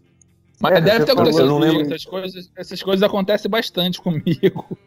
[0.63, 1.79] Mas É, deve ter falou, acontecido eu não comigo.
[1.79, 1.95] lembro.
[1.95, 4.79] Essas coisas, essas coisas acontecem bastante comigo.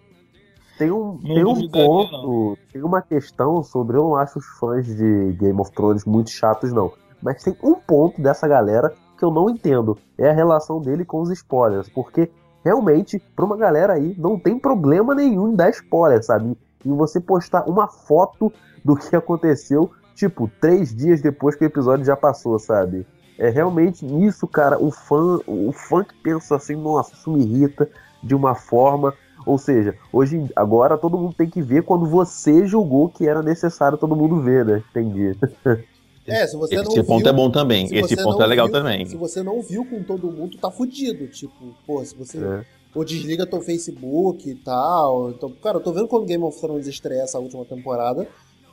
[0.77, 3.97] Tem um, Não tem um ponto, tem uma questão sobre.
[3.97, 6.91] Eu não acho os fãs de Game of Thrones muito chatos, não.
[7.21, 9.97] Mas tem um ponto dessa galera que eu não entendo.
[10.17, 11.89] É a relação dele com os spoilers.
[11.89, 12.29] Porque
[12.63, 16.57] realmente, pra uma galera aí, não tem problema nenhum em dar spoiler, sabe?
[16.85, 18.51] Em você postar uma foto
[18.83, 23.07] do que aconteceu, tipo, três dias depois que o episódio já passou, sabe?
[23.37, 24.77] É realmente isso, cara.
[24.81, 27.89] O fã, o fã que pensa assim, nossa, isso me irrita
[28.23, 29.13] de uma forma.
[29.45, 33.97] Ou seja, hoje, agora todo mundo tem que ver quando você julgou que era necessário
[33.97, 34.83] todo mundo ver, né?
[34.91, 35.35] Entendi.
[36.27, 37.87] É, se você não Esse ponto viu, é bom também.
[37.87, 39.05] se Esse ponto não é legal viu- também.
[39.05, 41.27] Se você não viu com todo mundo, tá fudido.
[41.27, 41.53] Tipo,
[41.85, 42.39] pô, se você.
[42.39, 42.65] É.
[42.95, 45.29] Ou desliga teu Facebook e tal.
[45.29, 48.27] Então, cara, eu tô vendo quando Game of Thrones estreia essa última temporada.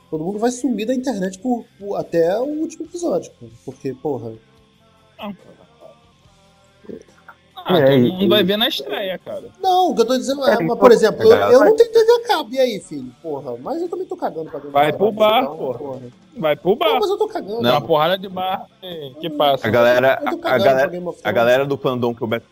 [0.09, 3.31] Todo mundo vai sumir da internet por, por- até o último episódio.
[3.63, 4.31] Porque, porra.
[7.65, 9.43] Ah, É, todo e- mundo vai ver na estreia, cara.
[9.61, 11.59] Não, o que eu tô dizendo é, É, mas, então, por exemplo, eu, galera eu
[11.59, 13.09] vai- não tenho TV a cabo, e aí, filho?
[13.21, 15.99] Porra, mas eu também tô cagando pra Vai pro bar, então, porra.
[16.35, 16.99] Vai pro Não, bar.
[16.99, 17.61] mas eu tô cagando.
[17.61, 17.71] Não.
[17.71, 19.65] uma porrada de bar que, que passa.
[19.65, 20.91] A galera, Eu a, galera,
[21.23, 22.45] a galera do fandom que o Beto.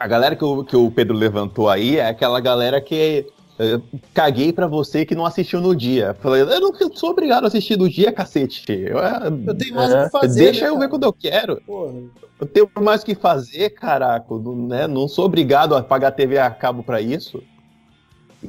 [0.00, 3.24] A galera que o, que o Pedro levantou aí é aquela galera que.
[3.58, 3.80] Eh,
[4.12, 6.14] caguei pra você que não assistiu no dia.
[6.20, 8.64] Falei, eu não sou obrigado a assistir no dia, cacete.
[8.72, 10.44] Eu, eh, Eu tenho mais o É, que fazer.
[10.44, 11.60] deixa né, eu ver quando eu quero.
[11.62, 11.94] Porra.
[12.38, 14.26] Eu tenho mais o que fazer, caraca.
[14.34, 14.86] Não, né?
[14.86, 17.42] não sou obrigado a pagar TV a cabo pra isso.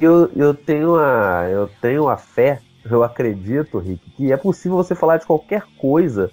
[0.00, 4.94] Eu, eu, tenho a, eu tenho a fé, eu acredito, Rick, que é possível você
[4.94, 6.30] falar de qualquer coisa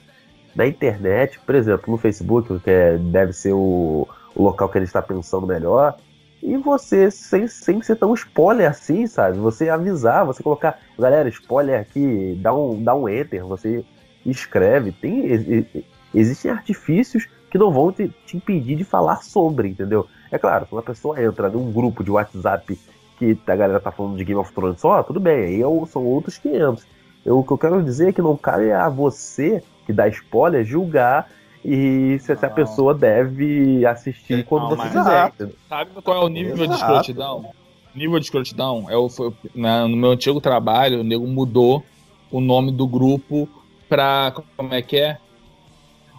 [0.55, 4.85] na internet, por exemplo, no Facebook, que é- deve ser o, o local que ele
[4.85, 5.97] está pensando melhor,
[6.45, 9.39] e você, sem, sem ser tão spoiler assim, sabe?
[9.39, 13.83] Você avisar, você colocar, galera, spoiler aqui, dá um, dá um enter, você
[14.23, 14.91] escreve.
[14.91, 15.65] Tem,
[16.13, 20.05] existem artifícios que não vão te, te impedir de falar sobre, entendeu?
[20.31, 22.79] É claro, se uma pessoa entra num grupo de WhatsApp
[23.17, 26.37] que a galera tá falando de Game of Thrones só, tudo bem, aí são outros
[26.37, 26.85] 500.
[27.25, 30.63] Eu, o que eu quero dizer é que não cabe a você, que dá spoiler,
[30.63, 31.27] julgar
[31.65, 35.27] e se essa pessoa deve assistir quando Não, você mas- quiser.
[35.29, 35.55] entendeu?
[35.67, 36.81] Sabe qual é o nível de Exato.
[36.81, 37.51] escrotidão?
[37.95, 41.83] Nível de escrotidão é o, foi, na- no meu antigo trabalho, o nego mudou
[42.31, 43.47] o nome do grupo
[43.89, 44.33] pra.
[44.57, 45.17] Como é que é?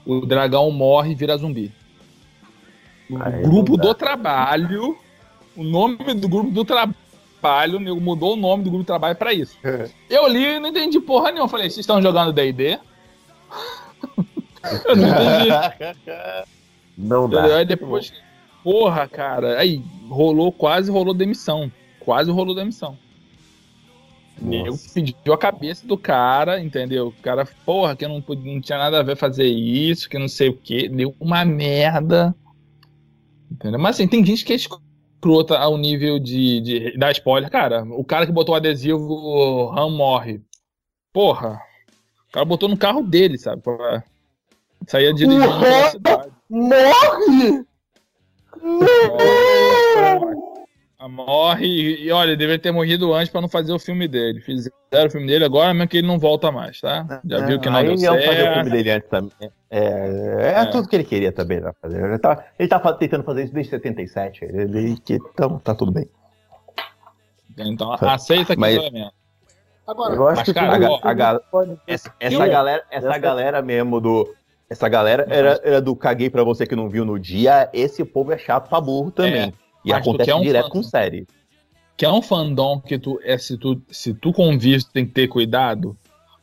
[0.05, 1.72] O dragão morre e vira zumbi.
[3.11, 4.97] O Aí grupo do trabalho.
[5.57, 9.16] O nome do grupo do trabalho, o nego mudou o nome do grupo do trabalho
[9.16, 9.57] pra isso.
[10.11, 11.44] Eu li e não entendi porra nenhuma.
[11.44, 12.78] Eu falei, vocês estão jogando DD?
[16.97, 17.57] Não dá.
[17.57, 18.12] Aí depois,
[18.64, 21.71] porra, cara, aí rolou, quase rolou demissão.
[22.01, 22.97] Quase rolou demissão.
[24.43, 27.09] Eu pediu a cabeça do cara, entendeu?
[27.09, 30.51] O cara, porra, que não, não tinha nada a ver fazer isso, que não sei
[30.51, 32.35] o que, deu uma merda.
[33.51, 33.81] Entendeu?
[33.81, 37.51] Mas assim, tem gente que é escrota ao nível de, de dar spoiler.
[37.51, 40.43] Cara, o cara que botou o adesivo Ram morre.
[41.12, 41.59] Porra,
[42.29, 43.62] o cara botou no carro dele, sabe?
[43.62, 44.05] Pra-
[44.87, 45.47] Saía dirigindo.
[46.49, 47.64] Morre!
[50.99, 54.09] Morre, morre e, e, olha, ele deveria ter morrido antes pra não fazer o filme
[54.09, 54.41] dele.
[54.41, 54.72] Fizeram
[55.07, 57.20] o filme dele agora, mesmo que ele não volta mais, tá?
[57.24, 58.70] Já viu que não Aí deu ia fazer o filme certo.
[58.70, 59.33] dele antes também.
[59.70, 60.64] É, é, É.
[60.66, 62.03] tudo que ele queria também né, fazer.
[62.05, 64.45] Ele tá, ele tá tentando fazer isso desde 77.
[64.45, 66.09] Ele, que, então, tá tudo bem.
[67.59, 69.11] Então aceita que Mas- foi mesmo.
[69.87, 70.79] Agora, Eu acho que cara, a
[71.87, 74.35] Essa, galera, Essa- galera mesmo do.
[74.69, 77.71] Essa galera era, era do caguei pra você que não viu no dia.
[77.73, 79.55] Esse povo é chato pra burro também.
[79.85, 81.27] e mas tu acontece quer um direto com série.
[81.97, 85.12] Que é um fandom que tu, é, se tu, se tu convive, tu tem que
[85.12, 85.97] ter cuidado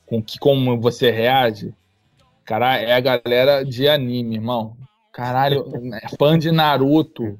[0.05, 1.73] com que como você reage.
[2.45, 4.75] Cara, é a galera de anime, irmão.
[5.11, 5.65] Caralho,
[6.01, 7.39] é fã de Naruto.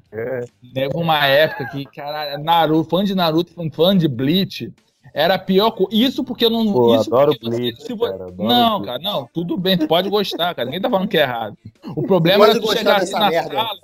[0.72, 4.72] Teve uma época que, caralho, Naruto, fã de Naruto, fã de Bleach,
[5.14, 5.94] era a pior coisa.
[5.94, 6.70] Isso porque eu não.
[6.72, 8.86] Pô, isso adoro porque você- Bleach, se vo- cara, adoro não, Bleach.
[8.86, 10.66] cara, não, tudo bem, tu pode gostar, cara.
[10.66, 11.56] Ninguém tá falando que é errado.
[11.94, 13.54] O problema era tu gostar chegar assim na merda.
[13.54, 13.78] sala.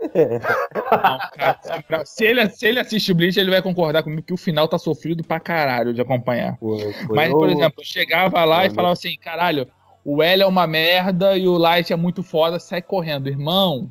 [0.00, 4.68] Não, cara, se, ele, se ele assiste Bleach, ele vai concordar comigo que o final
[4.68, 6.56] tá sofrido pra caralho de acompanhar.
[6.58, 8.74] Foi- foi Mas, por exemplo, eu chegava lá e Olha.
[8.74, 9.66] falava assim, caralho,
[10.04, 13.28] o L é uma merda e o Light é muito foda, sai correndo.
[13.28, 13.90] Irmão,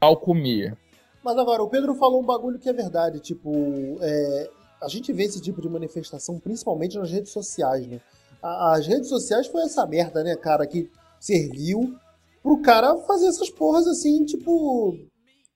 [0.00, 0.76] pau comia.
[1.22, 3.20] Mas agora, o Pedro falou um bagulho que é verdade.
[3.20, 4.50] Tipo, é,
[4.84, 8.00] a gente vê esse tipo de manifestação principalmente nas redes sociais, né?
[8.42, 11.94] As redes sociais foi essa merda, né, cara, que serviu
[12.42, 14.94] pro cara fazer essas porras assim, tipo,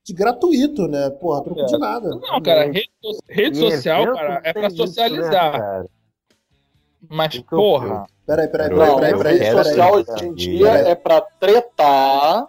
[0.02, 1.10] de gratuito, né?
[1.10, 2.08] Porra, troco de nada.
[2.08, 5.52] Não, cara, rede, so- rede social, cara, é pra isso, né, socializar.
[5.52, 5.86] cara?
[7.08, 12.46] Mas, porra, Peraí, peraí, peraí, peraí, peraí, rede social hoje em dia é pra tretar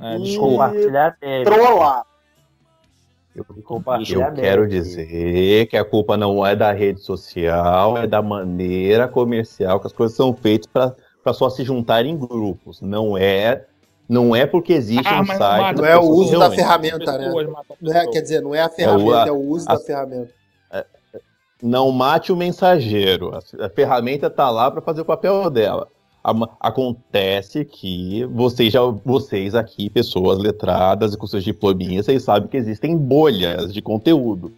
[0.00, 0.68] é, e desculpa.
[0.68, 2.06] Compartilhar trollar.
[3.36, 8.06] Eu vou compartilhar Eu quero dizer que a culpa não é da rede social, é
[8.06, 10.66] da maneira comercial que as coisas são feitas
[11.22, 12.80] para só se juntar em grupos.
[12.80, 13.66] Não é,
[14.08, 15.38] não é porque existe Ah, um site.
[15.60, 17.54] mata Não é o uso da realmente- ferramenta, né?
[17.80, 20.30] Não é, quer dizer, não é a ferramenta, a- é o uso a- da ferramenta.
[21.62, 23.34] Não mate o mensageiro.
[23.34, 25.88] A, a ferramenta está lá para fazer o papel dela.
[26.60, 32.56] Acontece que vocês já, vocês aqui, pessoas letradas e com seus diplominhas, vocês sabem que
[32.56, 34.52] existem bolhas de conteúdo.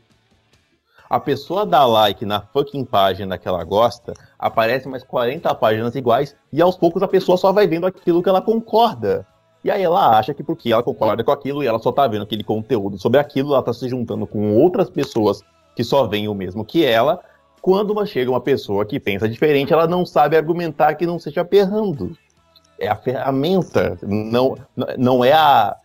[1.10, 6.34] A pessoa dá like na fucking página que ela gosta, aparece mais 40 páginas iguais
[6.50, 9.26] e aos poucos a pessoa só vai vendo aquilo que ela concorda.
[9.62, 12.22] E aí ela acha que porque ela concorda com aquilo e ela só tá vendo
[12.22, 15.42] aquele conteúdo sobre aquilo, ela tá se juntando com outras pessoas
[15.76, 17.20] que só veem o mesmo que ela.
[17.60, 21.44] Quando uma- chega uma pessoa que pensa diferente, ela não sabe argumentar que não seja
[21.44, 22.16] perrando.
[22.78, 24.56] É a ferramenta, não,
[24.96, 25.76] não, é, a,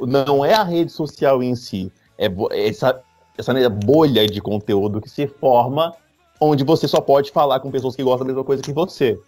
[0.00, 1.92] não é a rede social em si.
[2.16, 3.00] É é essa,
[3.36, 5.94] essa bolha de conteúdo que se forma
[6.40, 9.18] onde você só pode falar com pessoas que gostam da mesma coisa que você.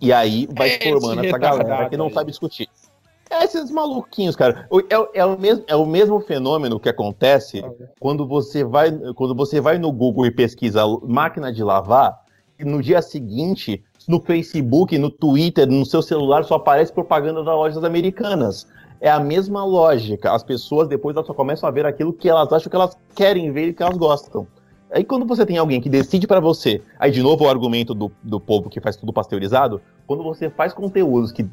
[0.00, 2.68] E aí vai É formando esse essa galera que não sabe discutir.
[3.30, 4.66] É esses maluquinhos, cara.
[4.88, 7.62] É, o- é o mesmo, é o mesmo fenômeno que acontece
[8.00, 12.18] quando você vai, quando você vai no Google e pesquisa máquina de lavar,
[12.58, 17.54] e no dia seguinte, no Facebook, no Twitter, no seu celular, só aparece propaganda das
[17.54, 18.66] lojas americanas.
[19.00, 20.32] É a mesma lógica.
[20.32, 23.52] As pessoas depois elas só começam a ver aquilo que elas acham que elas querem
[23.52, 24.46] ver e que elas gostam.
[24.90, 28.10] Aí quando você tem alguém que decide pra você, aí de novo o argumento do,
[28.22, 31.46] do povo que faz tudo pasteurizado, quando você faz conteúdos que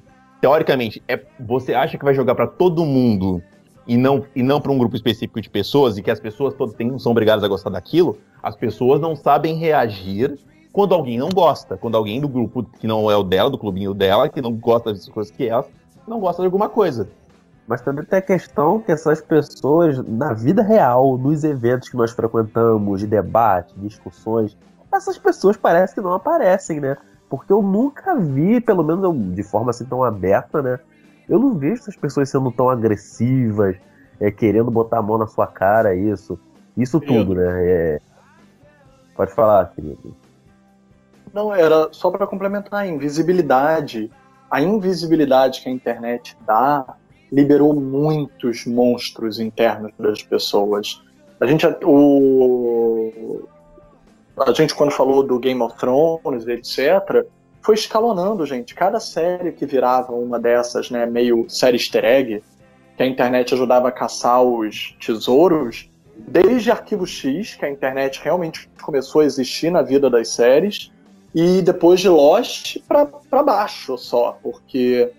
[0.46, 3.42] teoricamente é, você acha que vai jogar pra todo mundo
[3.88, 6.76] e não, e não para um grupo específico de pessoas, e que as pessoas todas
[6.76, 10.38] têm, são obrigadas a gostar daquilo, as pessoas não sabem reagir
[10.72, 13.92] quando alguém não gosta, quando alguém do grupo que não é o dela, do clubinho
[13.92, 15.66] dela, que não gosta das coisas que ela,
[16.08, 17.10] não gosta de alguma coisa.
[17.68, 22.12] Mas também tem a questão que essas pessoas, na vida real, nos eventos que nós
[22.12, 24.56] frequentamos, de debate, discussões,
[24.94, 26.96] essas pessoas parecem que não aparecem, né?
[27.30, 30.80] Porque eu nunca vi, pelo menos eu, de forma assim tão aberta, né?
[31.28, 33.76] Eu não vejo essas pessoas sendo tão agressivas,
[34.20, 36.40] é, querendo botar a mão na sua cara, isso.
[36.78, 37.26] Isso Querido.
[37.26, 37.66] tudo, né?
[37.66, 38.02] É...
[39.16, 40.16] Pode falar, querido.
[41.34, 44.12] Não, era só para complementar a invisibilidade.
[44.52, 46.96] A invisibilidade que a internet dá
[47.32, 51.02] liberou muitos monstros internos das pessoas.
[51.40, 53.48] A gente, o,
[54.38, 57.26] a gente quando falou do Game of Thrones, etc.,
[57.62, 58.76] foi escalonando, gente.
[58.76, 62.44] Cada série que virava uma dessas, né, meio série easter egg,
[62.96, 68.70] que a internet ajudava a caçar os tesouros, desde Arquivo X, que a internet realmente
[68.82, 70.92] começou a existir na vida das séries,
[71.34, 75.12] e depois de Lost para baixo só, porque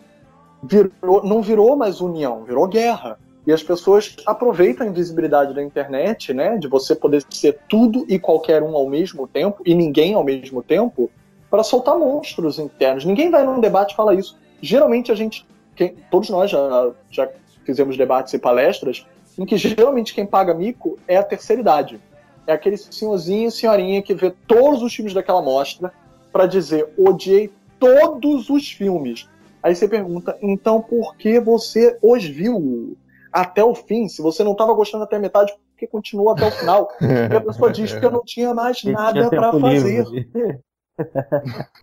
[0.63, 3.19] virou, não virou mais união, virou guerra.
[3.47, 8.19] E as pessoas aproveitam a invisibilidade da internet, né, de você poder ser tudo e
[8.19, 11.09] qualquer um ao mesmo tempo, e ninguém ao mesmo tempo,
[11.49, 13.05] para soltar monstros internos.
[13.05, 14.37] Ninguém vai num debate e fala isso.
[14.61, 17.29] Geralmente a gente, quem- todos nós já, já
[17.65, 19.07] fizemos debates e palestras,
[19.39, 22.01] em que geralmente quem paga mico é a terceira idade.
[22.49, 25.93] É aquele senhorzinho senhorinha que vê todos os filmes daquela mostra
[26.33, 29.29] para dizer odiei todos os filmes.
[29.63, 32.97] Aí você pergunta, então por que você os viu
[33.41, 34.09] até o fim?
[34.09, 36.89] Se você não estava gostando até a metade, por que continuou até o final?
[37.01, 40.05] E a pessoa diz que eu não tinha mais nada para fazer.
[40.09, 40.61] livre.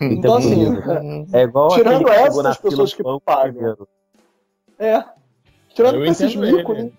[0.01, 0.76] Então, assim.
[1.32, 3.78] É igual tirando essas pessoas que pagam.
[4.80, 5.04] É.
[5.70, 6.84] Tirando Eu esses micos, ele.
[6.86, 6.91] né?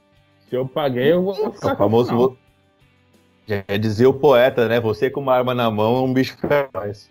[0.49, 2.11] Se eu paguei, eu vou É o famoso.
[2.11, 2.37] final.
[3.47, 4.81] Já dizia o poeta, né?
[4.81, 7.11] Você com uma arma na mão é um bicho feroz.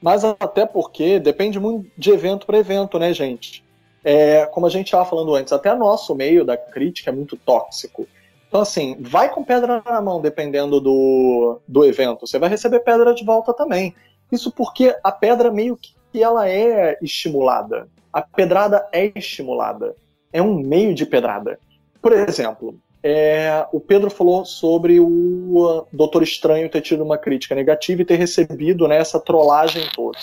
[0.00, 3.62] Mas até porque depende muito de evento para evento, né, gente?
[4.02, 8.06] É, como a gente estava falando antes, até nosso meio da crítica é muito tóxico.
[8.48, 12.26] Então, assim, vai com pedra na mão, dependendo do, do evento.
[12.26, 13.94] Você vai receber pedra de volta também.
[14.32, 17.88] Isso porque a pedra meio que ela é estimulada.
[18.12, 19.94] A pedrada é estimulada.
[20.32, 21.58] É um meio de pedrada.
[22.02, 27.54] por exemplo, é, o Pedro falou sobre o uh, Doutor Estranho ter tido uma crítica
[27.54, 30.18] negativa e ter recebido né, essa trollagem toda.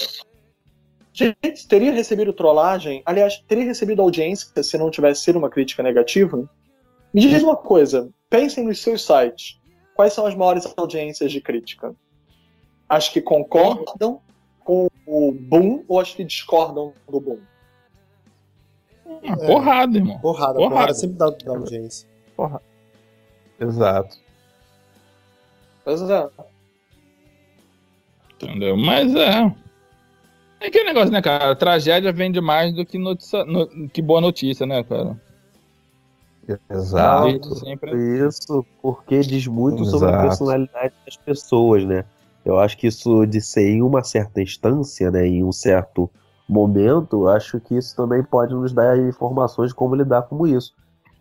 [1.18, 3.02] Gente, teria recebido trollagem?
[3.04, 6.48] Aliás, teria recebido audiência se não tivesse sido uma crítica negativa?
[7.12, 9.60] Me diz uma coisa, pensem nos seus sites.
[9.96, 11.96] Quais são as maiores audiências de crítica?
[12.88, 14.22] As que concordam
[14.64, 17.40] com o boom ou as que discordam do boom?
[19.28, 20.20] Ah, porrada, irmão.
[20.20, 20.76] Porrada, Porrada.
[20.76, 22.08] porrada sempre dá, dá audiência.
[23.60, 24.18] Exato.
[25.84, 26.30] Pois é.
[28.36, 28.78] Entendeu?
[28.78, 29.67] Mas é.
[30.60, 31.56] É aquele negócio, né, cara?
[31.56, 35.16] Tragédia vende mais do que, notícia, no- que boa notícia, né, cara?
[36.70, 37.56] Exato.
[37.60, 38.26] Sempre.
[38.26, 40.28] Isso porque diz muito sobre a Exato.
[40.28, 42.06] personalidade das pessoas, né?
[42.46, 46.10] Eu acho que isso de ser em uma certa instância, né, em um certo
[46.48, 50.74] momento, acho que isso também pode nos dar informações de como lidar com isso.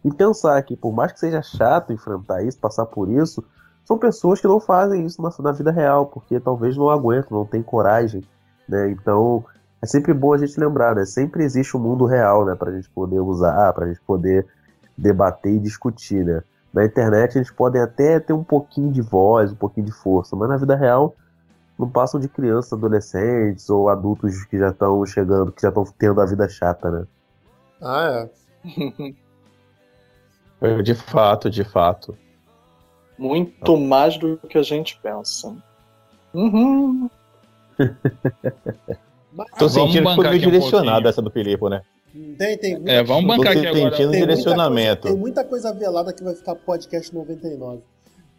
[0.05, 3.43] E pensar que, por mais que seja chato enfrentar isso, passar por isso,
[3.85, 7.45] são pessoas que não fazem isso na, na vida real, porque talvez não aguentam, não
[7.45, 8.23] têm coragem,
[8.69, 8.91] né?
[8.91, 9.45] Então,
[9.81, 11.05] é sempre bom a gente lembrar, né?
[11.05, 14.47] Sempre existe o mundo real, né, pra gente poder usar, pra gente poder
[14.97, 16.43] debater e discutir, né?
[16.73, 20.49] Na internet eles podem até ter um pouquinho de voz, um pouquinho de força, mas
[20.49, 21.15] na vida real
[21.79, 26.21] não passam de crianças, adolescentes ou adultos que já estão chegando, que já estão tendo
[26.21, 27.07] a vida chata, né?
[27.81, 28.29] Ah,
[30.63, 30.83] é.
[30.83, 32.17] De fato, de fato.
[33.19, 35.55] Muito mais do que a gente pensa.
[36.35, 37.09] Uhum.
[39.33, 41.09] Mas- Tô sentindo que foi meio um direcionada pouquinho.
[41.09, 41.83] essa do Filipe, né?
[42.39, 42.83] Tem, tem.
[42.87, 43.95] É, vamos Tô bancar aqui agora.
[43.97, 45.03] tem muita direcionamento.
[45.03, 47.83] coisa- tem muita coisa velada que vai ficar podcast 99.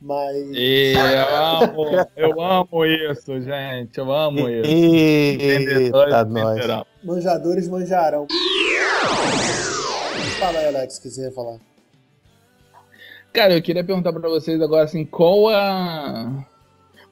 [0.01, 0.35] Mas.
[0.53, 3.97] E eu amo, eu amo isso, gente.
[3.97, 4.69] Eu amo isso.
[4.69, 6.85] Eita, Tá nós.
[7.03, 8.25] Manjadores manjarão.
[10.39, 11.57] Fala aí, Alex, que você ia falar.
[13.33, 16.43] Cara, eu queria perguntar pra vocês agora assim, qual a.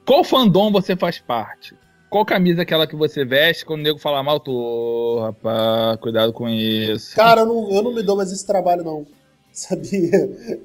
[0.04, 1.74] Qual fandom você faz parte?
[2.08, 4.38] Qual camisa é aquela que você veste quando o nego fala mal?
[4.40, 7.14] Tu, rapaz, cuidado com isso.
[7.16, 9.06] Cara, eu não, eu não me dou mais esse trabalho, não.
[9.52, 10.10] Sabia?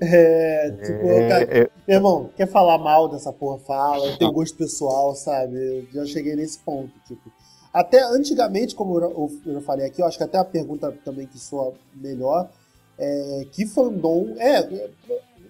[0.01, 4.05] É, tipo, cara, É, é, meu irmão, quer falar mal dessa porra, fala.
[4.05, 5.55] Eu tenho gosto pessoal, sabe?
[5.55, 7.31] Eu já cheguei nesse ponto, tipo.
[7.73, 9.11] Até antigamente, como eu,
[9.45, 12.49] eu- eu falei aqui, eu acho que até a pergunta também que soa melhor
[12.99, 14.35] é que fandom.
[14.37, 14.89] É,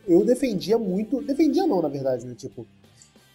[0.07, 1.19] eu defendia muito.
[1.21, 2.35] Defendia não, na verdade, né?
[2.35, 2.65] Tipo.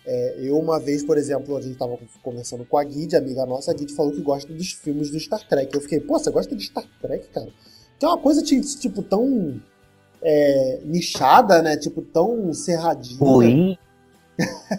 [0.07, 3.71] É, eu uma vez, por exemplo, a gente tava conversando com a Guide, amiga nossa,
[3.71, 5.75] a Guide falou que gosta dos filmes do Star Trek.
[5.75, 7.49] Eu fiquei, pô, você gosta de Star Trek, cara?
[7.99, 9.61] Que é uma coisa, ti- tipo, tão
[10.23, 11.77] é, nichada, né?
[11.77, 13.19] Tipo, tão cerradinha.
[13.19, 13.79] Ruim.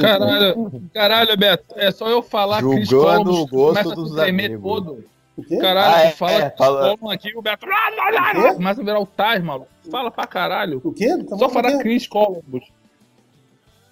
[0.00, 4.18] Caralho, caralho, Beto, é só eu falar Chris Julgando Columbus, o gosto começa a dos
[4.18, 4.62] amigos.
[4.62, 5.04] todo.
[5.36, 5.56] O quê?
[5.58, 8.50] Caralho, Ah, é, tu fala é, Chris fala- Columbus aqui, o Beto lá, lá, lá,
[8.52, 9.68] O começa a virar o Taz, maluco.
[9.90, 10.80] Fala pra caralho.
[10.84, 11.08] O quê?
[11.28, 11.78] Tá Só falar?
[11.78, 12.64] Chris Columbus.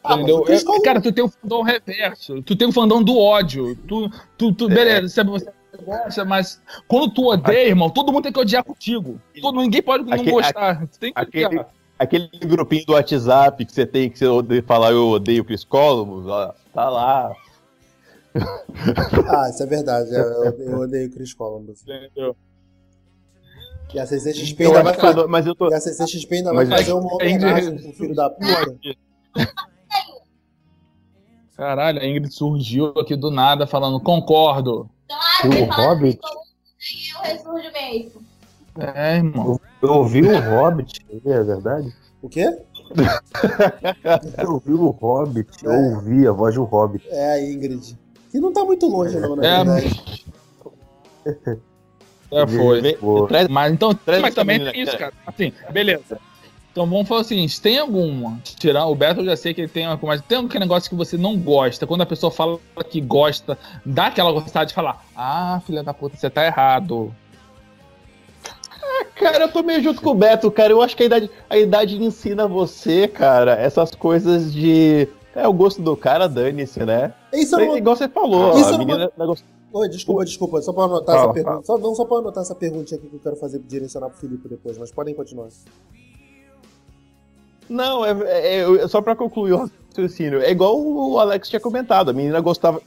[0.04, 0.42] Ah, Entendeu?
[0.42, 2.42] Chris É, Cara, tu tem o fandom reverso.
[2.42, 3.76] Tu tem o fandom do ódio.
[3.86, 5.52] Tu, tu, tu beleza, sabe, você
[5.84, 9.20] gosta, mas quando tu odeia, irmão, todo mundo tem que odiar contigo.
[9.40, 10.86] Todo, ninguém pode não Aquele- gostar.
[10.88, 11.68] Tu tem que aquele, odiar.
[11.98, 15.64] aquele grupinho do WhatsApp que você tem que você odeia, falar eu odeio o Chris
[15.64, 17.32] Columbus, ó, tá lá.
[19.28, 20.10] Ah, isso é verdade.
[20.14, 21.82] Eu, eu- eu odeio o Chris Columbus.
[21.82, 22.34] Entendeu?
[23.94, 25.26] E a CCXP Eu ainda vai eu fazer.
[25.28, 25.68] mas eu tô.
[25.70, 28.74] E a CCXP ainda vai Mas fazer uma homenagem pro filho da puta.
[31.62, 34.90] Caralho, a Ingrid surgiu aqui do nada falando, concordo.
[35.44, 36.18] O Hobbit.
[37.24, 38.20] Eu mesmo.
[38.80, 39.60] É, irmão.
[39.80, 41.94] Eu ouvi o Hobbit, é verdade?
[42.20, 42.58] O quê?
[44.38, 45.94] Eu ouvi o Hobbit, eu É.
[45.94, 47.06] ouvi a voz um Hobbit.
[47.08, 47.96] É a Ingrid.
[48.32, 49.62] Que não tá muito longe, não, na É.
[52.32, 52.98] Já foi.
[53.48, 55.12] Mas então, Traz mas também tem isso, cara.
[55.24, 56.18] Assim, beleza.
[56.72, 59.86] Então vamos falar assim, tem alguma, tirar o Beto eu já sei que ele tem
[59.86, 62.58] uma mas tem algum negócio que você não gosta, quando a pessoa fala
[62.88, 67.14] que gosta, dá aquela gostada de falar, ah, filha da puta, você tá errado.
[69.14, 70.72] Cara, eu tô meio junto com o Beto, cara.
[70.72, 75.06] Eu acho que a idade, a idade ensina você, cara, essas coisas de.
[75.34, 77.14] É o gosto do cara, dane-se, né?
[77.32, 77.78] Isso é uma...
[77.78, 80.60] Igual você falou, Isso a é uma- menina negócio- Oi, desculpa, desculpa.
[80.60, 81.66] Só pra anotar Fala, essa pergunta.
[81.66, 84.46] Só, não, só pra anotar essa pergunta aqui que eu quero fazer direcionar pro Felipe
[84.48, 85.48] depois, mas podem continuar.
[87.72, 90.40] Não, é, é- é só pra concluir o raciocínio.
[90.40, 92.10] É igual o Alex tinha comentado.
[92.10, 92.80] A menina gostava.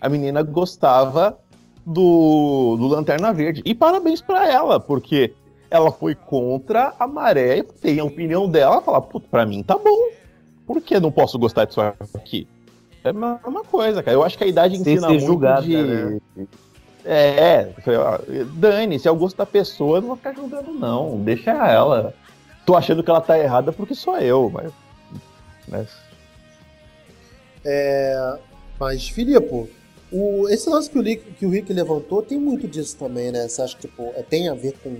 [0.00, 1.38] A menina gostava
[1.84, 3.62] do, do Lanterna Verde.
[3.64, 5.34] E parabéns pra ela, porque
[5.70, 10.10] ela foi contra a maré, tem a opinião dela, fala, puta, pra mim tá bom.
[10.66, 11.80] Por que não posso gostar disso
[12.14, 12.46] aqui?
[13.04, 14.16] É a mesma coisa, cara.
[14.16, 15.76] Eu acho que a idade Sem ensina muito julgada, de...
[15.76, 16.18] né?
[17.04, 17.72] É, é,
[18.54, 21.18] dane, se é o gosto da pessoa, não vou ficar julgando, não.
[21.20, 22.12] Deixa ela.
[22.68, 24.70] Tô achando que ela tá errada porque sou eu, mas.
[25.66, 25.86] Né?
[28.78, 29.70] Mas, Filipe,
[30.12, 33.48] o, esse lance que o, Rick, que o Rick levantou tem muito disso também, né?
[33.48, 34.98] Você acha que tipo, é- tem a ver com,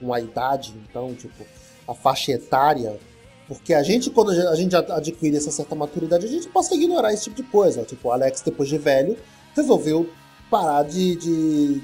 [0.00, 1.44] com a idade, então, tipo,
[1.86, 2.98] a faixa etária?
[3.46, 7.12] Porque a gente, quando a gente adquire essa certa maturidade, a gente passa a ignorar
[7.12, 7.82] esse tipo de coisa.
[7.82, 9.18] Tipo, o Alex, depois de velho,
[9.54, 10.08] resolveu
[10.50, 11.16] parar de.
[11.16, 11.82] de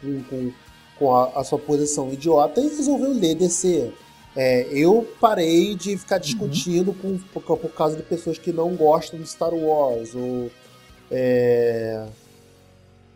[0.00, 0.52] com, com,
[1.00, 3.92] com a, a sua posição idiota e resolveu ler DC.
[4.40, 9.18] É, eu parei de ficar discutindo com, por, por causa de pessoas que não gostam
[9.18, 10.48] de Star Wars ou
[11.10, 12.06] é,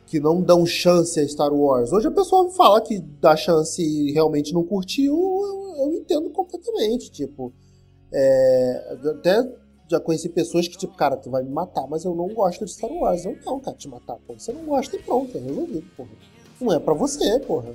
[0.09, 1.93] que não dão chance a Star Wars.
[1.93, 7.09] Hoje a pessoa fala que dá chance e realmente não curtiu, eu, eu entendo completamente.
[7.09, 7.53] Tipo,
[8.12, 9.49] é, até
[9.89, 12.73] já conheci pessoas que, tipo, cara, tu vai me matar, mas eu não gosto de
[12.73, 13.25] Star Wars.
[13.25, 14.37] Eu não, cara, te matar, pô.
[14.37, 16.11] Você não gosta e pronto, é resolvido, porra.
[16.61, 17.73] Não é pra você, porra.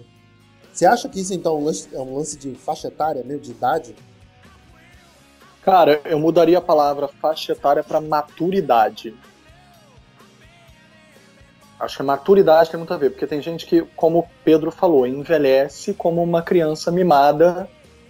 [0.77, 3.39] Você acha que isso então é um lance, é um lance de faixa etária, meio
[3.39, 3.95] de idade?
[5.63, 9.15] Cara, eu mudaria a palavra faixa etária pra maturidade.
[11.79, 14.69] Acho que a maturidade tem muito a ver, porque tem gente que, como o Pedro
[14.69, 17.67] falou, envelhece como uma criança mimada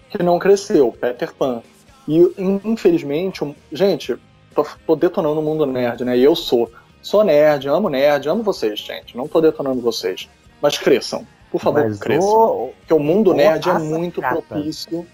[0.09, 1.63] que não cresceu, Peter Pan.
[2.05, 2.19] E,
[2.65, 4.17] infelizmente, gente,
[4.53, 6.17] tô, tô detonando o mundo nerd, né?
[6.17, 6.69] E eu sou.
[7.01, 9.15] Sou nerd, amo nerd, amo vocês, gente.
[9.15, 10.27] Não tô detonando vocês.
[10.61, 11.25] Mas cresçam.
[11.51, 12.29] Por favor, Mas cresçam.
[12.29, 14.41] ô, Porque o mundo Ô, nerd é muito chata.
[14.41, 15.07] propício.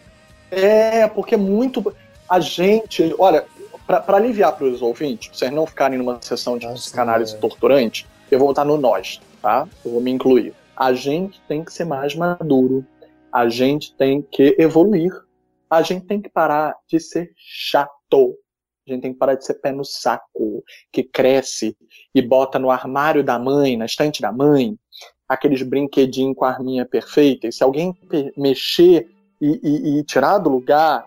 [0.50, 1.96] É, porque é muito.
[2.30, 3.14] A gente.
[3.18, 3.46] Olha,
[3.86, 7.38] pra aliviar para os ouvintes, pra vocês não ficarem numa sessão de psicanálise é.
[7.38, 9.68] torturante, eu vou botar no nós, tá?
[9.86, 10.54] Eu vou me incluir.
[10.76, 12.86] A gente tem que ser mais maduro.
[13.32, 15.12] A gente tem que evoluir.
[15.70, 18.36] A gente tem que parar de ser chato.
[18.88, 21.76] A gente tem que parar de ser pé no saco, que cresce
[22.14, 24.78] e bota no armário da mãe, na estante da mãe,
[25.34, 27.48] aqueles brinquedinhos com a arminha perfeita.
[27.48, 27.96] E se alguém
[28.38, 29.10] mexer
[29.42, 31.06] e, e- e tirar do lugar,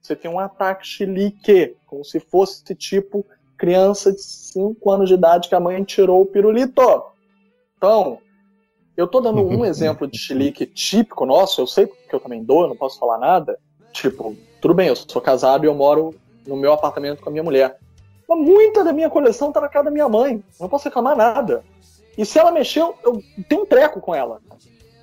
[0.00, 3.24] você tem um ataque chilique, como se fosse tipo
[3.56, 6.80] criança de 5 anos de idade que a mãe tirou o pirulito.
[7.76, 8.18] Então,
[8.96, 12.62] eu tô dando um exemplo de chilique típico nosso, eu sei que eu também dou,
[12.62, 13.58] eu não posso falar nada.
[13.92, 16.14] Tipo, tudo bem, eu sou casado e eu moro
[16.46, 17.78] no meu apartamento com a minha mulher.
[18.28, 20.42] Mas muita da minha coleção tá na casa da minha mãe.
[20.58, 21.64] Não posso reclamar nada.
[22.16, 24.40] E se ela mexeu, eu tenho um treco com ela.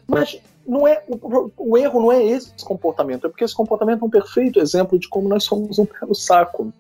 [0.08, 4.06] Mas não é o, o erro não é esse comportamento, é porque esse comportamento é
[4.06, 6.74] um perfeito exemplo de como nós somos um pé no saco.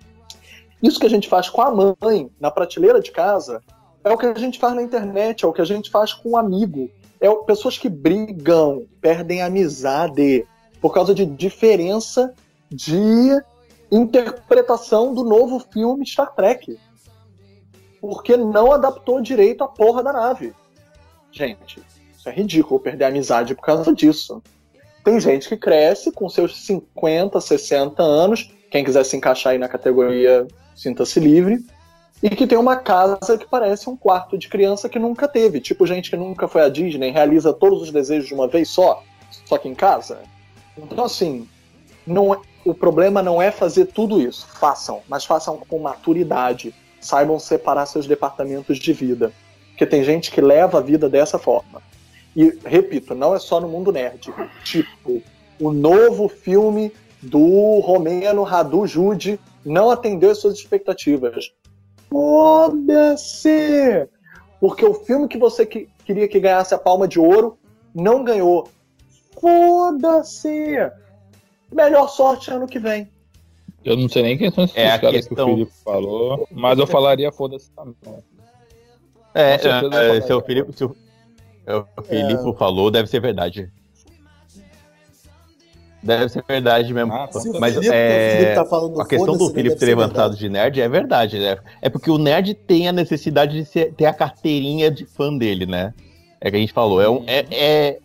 [0.83, 3.63] Isso que a gente faz com a mãe na prateleira de casa
[4.03, 6.31] é o que a gente faz na internet, é o que a gente faz com
[6.31, 6.89] um amigo.
[7.19, 10.45] É pessoas que brigam, perdem amizade
[10.79, 12.33] por causa de diferença
[12.69, 13.41] de
[13.91, 16.77] interpretação do novo filme Star Trek.
[17.99, 20.53] Porque não adaptou direito a porra da nave.
[21.31, 21.81] Gente,
[22.15, 24.41] isso é ridículo perder a amizade por causa disso.
[25.03, 29.69] Tem gente que cresce com seus 50, 60 anos, quem quiser se encaixar aí na
[29.69, 31.65] categoria, sinta-se livre,
[32.21, 35.61] e que tem uma casa que parece um quarto de criança que nunca teve.
[35.61, 39.03] Tipo gente que nunca foi à Disney, realiza todos os desejos de uma vez só,
[39.45, 40.19] só que em casa.
[40.77, 41.47] Então, assim,
[42.05, 44.47] não é- o problema não é fazer tudo isso.
[44.47, 46.73] Façam, mas façam com maturidade.
[46.99, 49.31] Saibam separar seus departamentos de vida.
[49.69, 51.81] Porque tem gente que leva a vida dessa forma.
[52.35, 54.33] E, repito, não é só no mundo nerd.
[54.63, 55.21] Tipo,
[55.59, 56.91] o novo filme
[57.21, 61.51] do Romeno Radu Jude não atendeu as suas expectativas.
[62.09, 64.07] Foda-se!
[64.59, 67.57] Porque o filme que você que- queria que ganhasse a palma de ouro
[67.93, 68.69] não ganhou.
[69.39, 70.77] Foda-se!
[71.71, 73.09] Melhor sorte ano que vem.
[73.87, 76.77] Eu não sei nem quem são esses É caras que questão- o Felipe falou, mas
[76.77, 77.95] eu falaria foda-se também.
[79.33, 80.21] É, é, falaria.
[80.21, 80.95] se o Felipe, se o,
[81.65, 83.71] é, o Felipe falou, deve ser verdade.
[86.03, 87.11] Deve ser verdade mesmo.
[87.11, 87.27] Ah,
[87.59, 89.95] Mas Felipe, é, o Felipe tá falando a questão do foda-se, Felipe deve ter ser
[89.95, 90.39] levantado verdade.
[90.39, 91.57] de nerd é verdade, né?
[91.81, 95.65] É porque o nerd tem a necessidade de ser- ter a carteirinha de fã dele,
[95.65, 95.93] né?
[96.39, 97.99] É que a gente falou, é, um, é, é,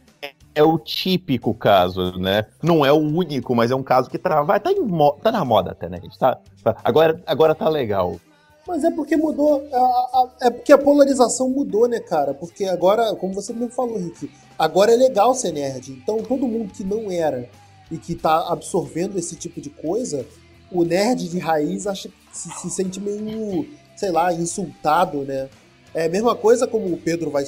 [0.54, 2.44] é o típico caso, né?
[2.62, 5.44] Não é o único, mas é um caso que tá, vai, tá, mo- tá na
[5.44, 6.00] moda até, né?
[6.18, 8.20] Tá, tá- agora, agora tá legal.
[8.66, 9.66] Mas é porque mudou.
[9.72, 12.32] a- a- é porque a polarização mudou, né, cara?
[12.32, 15.90] Porque agora, como você mesmo falou, Rick, agora é legal ser nerd.
[15.92, 17.48] Então todo mundo que não era
[17.90, 20.24] e que tá absorvendo esse tipo de coisa,
[20.70, 25.48] o nerd de raiz acha, se, se sente meio, sei lá, insultado, né?
[25.92, 27.44] É a mesma coisa como o Pedro vai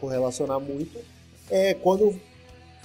[0.00, 0.98] correlacionar muito,
[1.50, 2.18] é quando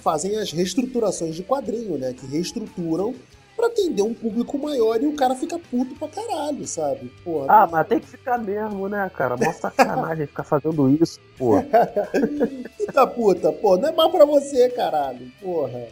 [0.00, 2.12] fazem as reestruturações de quadrinho, né?
[2.12, 3.14] Que reestruturam
[3.56, 7.12] pra atender um público maior e o cara fica puto pra caralho, sabe?
[7.22, 9.36] Porra, Ah, mas tem que ficar mesmo, né, cara?
[9.36, 11.60] Mó sacanagem ficar fazendo isso, pô.
[11.60, 15.82] Filho da puta, pô, não é mais pra você, caralho, porra.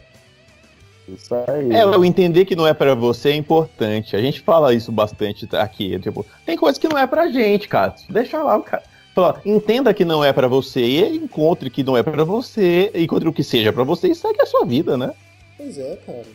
[1.07, 1.71] Isso aí.
[1.73, 4.15] É, eu entender que não é pra você é importante.
[4.15, 5.97] A gente fala isso bastante aqui.
[5.99, 7.95] Tipo, tem coisa que não é pra gente, cara.
[8.09, 8.83] Deixa lá, cara.
[9.15, 13.27] Fala, entenda que não é pra você, e encontre que não é pra você, encontre
[13.27, 15.11] o que seja pra você e segue a sua vida, né?
[15.57, 16.25] Pois é, cara.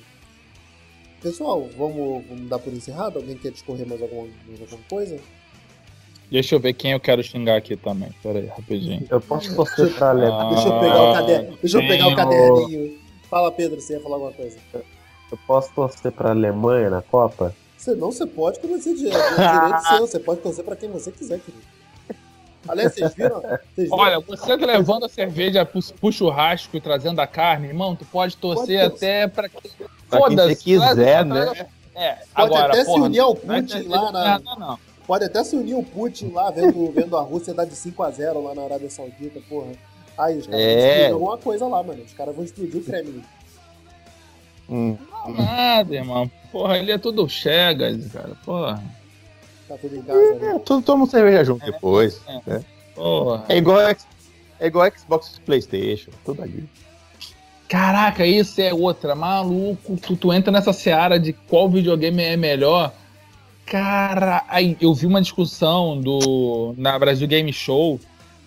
[1.22, 3.18] Pessoal, vamos, vamos dar por encerrado?
[3.18, 5.18] Alguém quer discorrer mais alguma, mais alguma coisa?
[6.30, 8.10] Deixa eu ver quem eu quero xingar aqui também.
[8.22, 9.06] Pera aí, rapidinho.
[9.08, 10.50] Eu posso torcer pra Alemanha.
[10.54, 11.58] Deixa eu pegar o Ah, caderno.
[11.62, 12.98] Deixa eu pegar o caderninho.
[13.30, 14.58] Fala, Pedro, você ia falar alguma coisa?
[14.74, 17.54] Eu posso torcer pra Alemanha na Copa?
[17.78, 19.98] Você não, você pode quando você direito, direito seu.
[20.06, 21.64] Você pode torcer pra quem você quiser, querido.
[22.68, 23.40] Aliás, vocês viram?
[23.40, 23.98] Vocês viram?
[23.98, 28.04] Olha, você tá levando a cerveja pro, pro churrasco e trazendo a carne, irmão, tu
[28.06, 29.70] pode torcer Pode até pra quem
[30.08, 31.66] Pra quem você quiser, né?
[31.94, 34.78] É, Pode agora, até se unir ao é Putin que- lá na- Não, não, não.
[35.06, 38.54] Pode até se unir o Putin lá, vendo, vendo a Rússia dar de 5x0 lá
[38.54, 39.72] na Arábia Saudita, porra.
[40.16, 40.66] Aí, os caras É.
[40.66, 42.02] vão explodir alguma coisa lá, mano.
[42.02, 43.22] Os caras vão explodir o Kremlin.
[44.68, 44.96] Hum.
[45.10, 46.30] Não, nada, irmão.
[46.50, 48.32] Porra, ele é tudo chegas, cara.
[48.44, 48.82] Porra.
[49.68, 50.52] Tá tudo em casa, né?
[50.54, 52.20] É, tudo toma cerveja junto depois.
[52.94, 53.44] Porra.
[53.48, 54.06] É igual, X-
[54.60, 56.64] é igual Xbox e Playstation, tudo ali.
[57.68, 59.14] Caraca, isso é outra.
[59.14, 62.92] Maluco, tu, tu entra nessa seara de qual videogame é melhor.
[63.66, 67.98] Cara, aí eu vi uma discussão do na Brasil Game Show.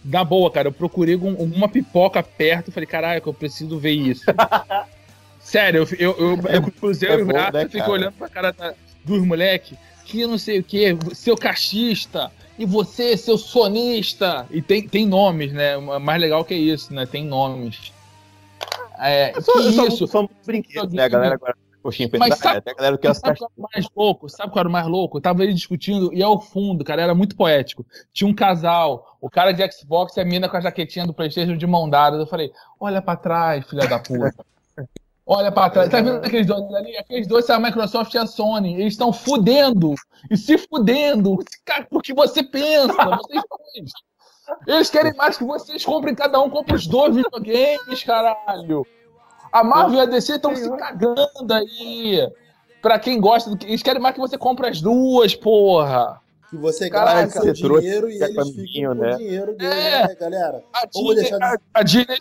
[0.05, 3.91] Na boa, cara, eu procurei um- uma pipoca perto e falei, caraca, eu preciso ver
[3.93, 4.24] isso.
[5.41, 7.91] Sério, eu, eu, eu, eu cruzei é os bom, braços né, e fiquei cara?
[7.91, 9.76] olhando pra cara da- dos moleque
[10.08, 14.47] que não sei o que, seu cachista, e você, seu sonista.
[14.49, 15.78] E tem, tem nomes, né?
[15.78, 17.05] O Mais legal que isso, né?
[17.05, 17.91] Tem nomes.
[18.99, 20.08] É, que Só, só, isso?
[20.08, 21.08] só brinquedo, né?
[21.08, 24.30] Galera agora coxinha Mas sabe- até a galera que Sabe qual era o mais louco?
[24.30, 25.22] Sabe qual era o mais louco?
[25.22, 27.86] Tava ele discutindo e ao fundo, cara, era muito poético.
[28.12, 31.55] Tinha um casal, o cara de Xbox e a mina com a jaquetinha do Playstation
[31.55, 32.18] de mão dada.
[32.18, 34.34] Eu falei, olha pra trás, filha da puta.
[35.28, 35.89] Olha pra trás.
[35.89, 36.97] Tá vendo aqueles dois ali?
[36.97, 38.75] Aqueles dois são a Microsoft e a Sony.
[38.75, 39.93] Eles estão fudendo
[40.32, 41.38] e se fudendo.
[41.65, 43.91] Cara, porque você pensa, vocês dois.
[44.65, 48.88] Eles querem mais que vocês comprem, cada um compra os dois videogames, caralho.
[49.51, 52.25] A Marvel e a DC estão se cagando aí.
[52.82, 53.65] Pra quem gosta do que.
[53.65, 56.21] Eles querem mais que você compre as duas, porra.
[56.50, 59.16] Que você Caraca, gasta o seu dinheiro e esse eles ficam com né?
[59.18, 60.08] dinheiro dele, É.
[60.08, 60.64] né, galera?
[60.74, 62.18] A Disney, deixar de- a, a Disney,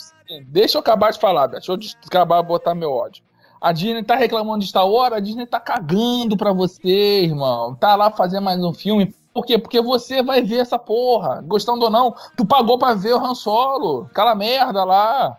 [0.49, 3.23] deixa eu acabar de falar, deixa eu acabar de botar meu ódio.
[3.61, 7.75] A Disney tá reclamando de Star Wars, a Disney tá cagando pra você, irmão.
[7.77, 9.15] Tá lá fazendo mais um filme.
[9.33, 9.59] Por quê?
[9.59, 11.43] Porque você vai ver essa porra.
[11.47, 14.07] Gostando ou não, tu pagou pra ver o Han Solo.
[14.11, 15.37] Aquela merda lá.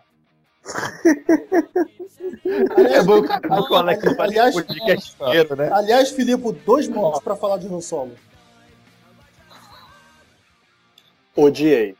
[2.88, 5.70] É bom que o Alex faz aliás, podcast inteiro, né?
[5.72, 8.12] Aliás, Filipe, dois minutos pra falar de Han Solo.
[11.38, 11.94] Odiei.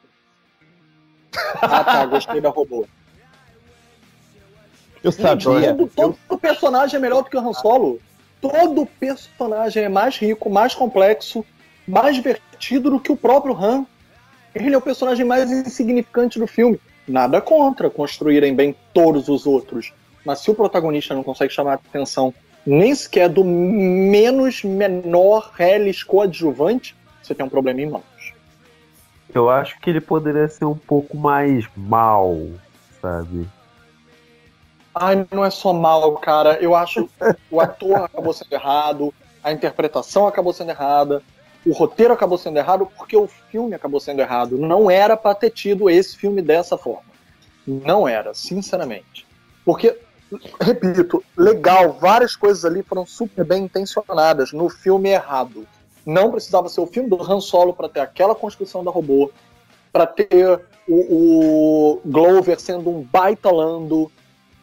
[1.63, 2.85] Ah tá, gostei da robô.
[5.03, 5.77] Eu sabia.
[5.95, 8.01] Todo, todo personagem é melhor do que o Han Solo.
[8.41, 11.45] Todo personagem é mais rico, mais complexo,
[11.87, 13.87] mais divertido do que o próprio Han.
[14.53, 16.81] Ele é o personagem mais insignificante do filme.
[17.07, 19.93] Nada contra construírem bem todos os outros.
[20.25, 22.35] Mas se o protagonista não consegue chamar a atenção
[22.67, 28.18] nem sequer do menos menor reles coadjuvante, você tem um problema em mãos.
[29.35, 32.37] Eu acho que ele poderia ser um pouco mais mal,
[33.01, 33.47] sabe?
[34.95, 36.59] Ai, não é só mal, cara.
[36.61, 37.09] Eu acho
[37.51, 41.23] o ator acabou sendo errado, a interpretação acabou sendo errada,
[41.65, 44.57] o roteiro acabou sendo errado porque o filme acabou sendo errado.
[44.57, 47.09] Não era pra ter tido esse filme dessa forma.
[47.67, 49.27] Não era, sinceramente.
[49.65, 49.99] Porque,
[50.61, 55.67] repito, legal, várias coisas ali foram super bem intencionadas no filme errado.
[56.09, 59.31] Não precisava ser o filme do Han Solo para ter aquela construção da robô,
[59.93, 60.95] para ter o,
[61.97, 64.11] o Glover sendo um baita lando,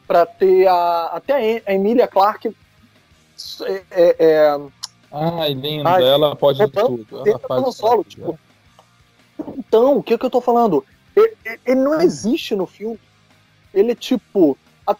[0.07, 2.47] para ter a, até a Emilia Clarke
[3.61, 4.59] é, é, é,
[5.11, 5.87] Ai, linda.
[5.87, 7.05] Ai, ela pode é tudo.
[7.29, 8.09] Ela faz Han Solo, tudo.
[8.09, 8.39] tipo.
[9.55, 10.83] Então, o que, que eu tô falando?
[11.15, 12.99] Ele, ele não existe no filme.
[13.71, 14.57] Ele, tipo.
[14.87, 14.95] a-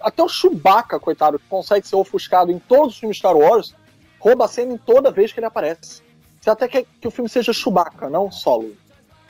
[0.00, 3.74] até o Chewbacca, coitado, que consegue ser ofuscado em todos os filmes Star Wars,
[4.22, 6.00] rouba a cena em toda vez que ele aparece.
[6.40, 8.72] Você até quer que o filme seja Chewbacca, não solo.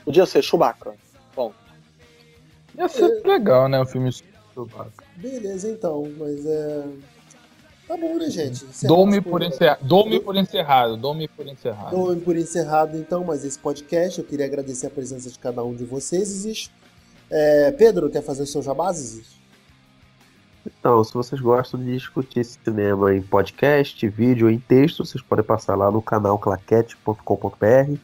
[0.05, 0.93] Podia ser Chewbacca.
[2.77, 3.81] Ia ser legal, né?
[3.81, 4.11] O filme
[4.53, 5.03] Chewbacca.
[5.15, 6.83] Beleza, então, mas é.
[7.87, 8.65] Tá bom, né, gente?
[8.83, 9.77] Dou-me por, encerra...
[9.81, 10.95] Dou por encerrado.
[10.95, 11.91] Dou-me por encerrado.
[11.91, 14.19] Dou por encerrado, então, mais esse podcast.
[14.19, 16.71] Eu queria agradecer a presença de cada um de vocês.
[17.29, 19.42] É, Pedro, quer fazer o seu jabás, Isis?
[20.65, 25.43] Então, se vocês gostam de discutir cinema em podcast, vídeo ou em texto, vocês podem
[25.43, 27.97] passar lá no canal claquete.com.br.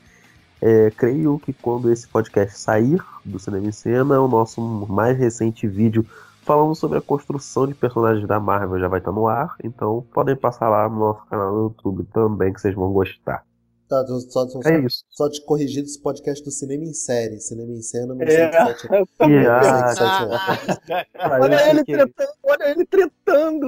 [0.62, 5.66] É, creio que quando esse podcast sair do Cinema em Cena, o nosso mais recente
[5.68, 6.06] vídeo
[6.42, 10.36] falamos sobre a construção de personagens da Marvel, já vai estar no ar, então podem
[10.36, 13.46] passar lá no nosso canal no YouTube também, que vocês vão gostar.
[13.90, 15.04] Tá, só, só, só, É isso.
[15.10, 17.40] só te corrigir desse podcast do Cinema em Série.
[17.40, 18.52] Cinema em Série número É.
[18.52, 18.88] 107.
[19.22, 20.82] E, ah, 107,
[21.18, 23.68] aí Olha ele tretando, olha ele tretando.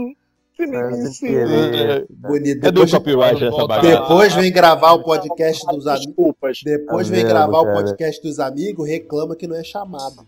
[0.53, 2.05] Que é, nem sem querer.
[2.09, 2.57] Bonito.
[2.67, 3.99] É do Depois, copyright essa bagaça.
[3.99, 6.05] depois vem gravar o podcast dos amigos.
[6.05, 6.59] Desculpas.
[6.63, 10.24] Depois vem gravar o podcast dos amigos, reclama que não é chamado.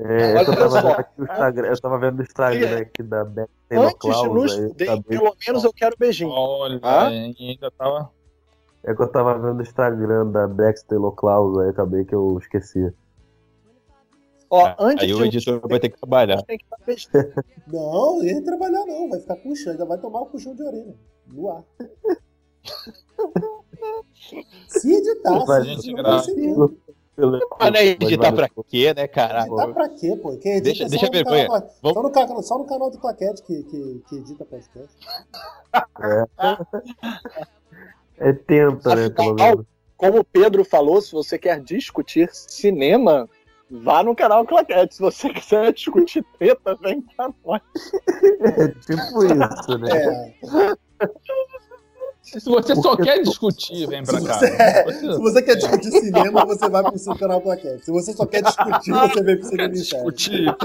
[0.00, 3.02] É, é eu Olha tava vendo aqui o Instagram, eu tava vendo o Instagram aqui
[3.04, 3.24] da
[3.68, 4.56] Taylor Antes de nos
[5.06, 6.30] pelo menos eu quero beijinho.
[6.30, 7.06] Olha, Ah?
[7.06, 8.10] ainda tava.
[8.84, 12.36] É que eu tava vendo o Instagram da Bex Taylor Klaus, aí acabei que eu
[12.38, 12.92] esqueci.
[14.50, 16.42] Ó, antes Aí o editor vai ter que trabalhar.
[17.68, 20.62] Não, ele ia trabalhar não, vai ficar com chão, ainda vai tomar o puxão de
[20.62, 20.94] orelha.
[21.28, 21.64] No ar.
[24.68, 25.40] Se editar,
[25.80, 26.78] se não mesmo.
[27.58, 29.46] Mas né, editar pra quê, né, cara?
[29.46, 30.36] Editar pra quê, pô?
[30.36, 31.70] Quem edita Deixa- é só deixa no ver, canal- Cunha.
[31.92, 34.96] Só no, canal, só no canal do Claquete que, que, que edita podcast.
[36.00, 36.26] É
[38.46, 39.66] tenta, né, pelo.
[39.96, 43.28] Como o Pedro falou, se você quer discutir cinema,
[43.70, 44.96] vá no canal Claquete.
[44.96, 47.60] Se você quiser discutir treta, vem pra nós.
[48.42, 49.90] É tipo isso, né?
[49.92, 50.34] É,
[52.22, 54.34] Se você só Porque- quer discutir, vem pra Se cá.
[54.38, 57.84] você- se você quer discutir cinema, você vai pro seu canal Claquete.
[57.84, 59.68] Se você só quer discutir, você vem pro série.
[59.68, 60.56] discutir,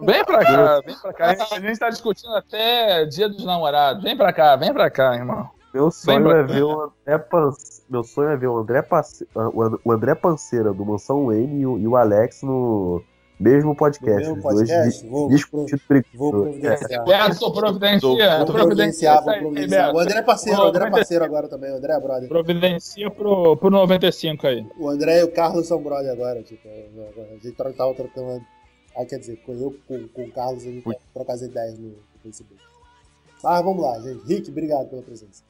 [0.00, 1.36] vem pra cá, vem pra cá.
[1.52, 4.02] A gente tá discutindo até dia dos namorados.
[4.02, 5.48] Vem pra cá, vem pra cá, irmão.
[5.78, 6.40] Meu sonho Lembra?
[6.40, 7.84] é ver o André Panceira.
[7.88, 9.26] Meu sonho é ver o André, Parce...
[9.34, 13.00] o And- o André Panceira do Mansão Wayne e o, e o Alex no
[13.38, 14.28] mesmo No podcast.
[14.32, 15.80] Os dois podcast, di- vou, discutindo
[16.14, 16.42] vou brincando.
[16.42, 17.04] providenciar.
[17.04, 18.38] Beto, providencia.
[18.38, 19.94] Vou providenciar, vou Providencia, providenciar.
[19.94, 22.28] O André é parceiro, o André é parceiro agora também, o André é brother.
[22.28, 24.66] Providencia pro, pro 95 aí.
[24.76, 28.42] O André e o Carlos são brother agora, tipo, a gente tava trocando.
[28.96, 31.90] Ah, quer dizer, com eu com, com o Carlos a gente trocar as ideias no,
[31.90, 32.60] no Facebook.
[33.44, 34.26] Mas vamos lá, gente.
[34.26, 35.47] Rick, obrigado pela presença.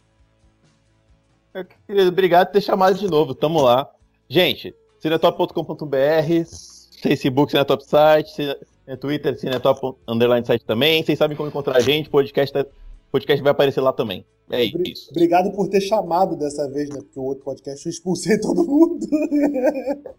[2.09, 3.35] Obrigado por ter chamado de novo.
[3.35, 3.89] Tamo lá.
[4.29, 5.97] Gente, cinetop.com.br,
[7.03, 8.57] Facebook, Cinetop Site, Cine-
[9.01, 11.03] Twitter, Cinetop Underline Site também.
[11.03, 12.09] Vocês sabem como encontrar a gente.
[12.11, 12.67] Podcast, tá-
[13.11, 14.25] podcast vai aparecer lá também.
[14.51, 15.11] É isso.
[15.11, 17.01] Obrigado por ter chamado dessa vez, né?
[17.01, 19.07] Porque o outro podcast eu expulsei todo mundo.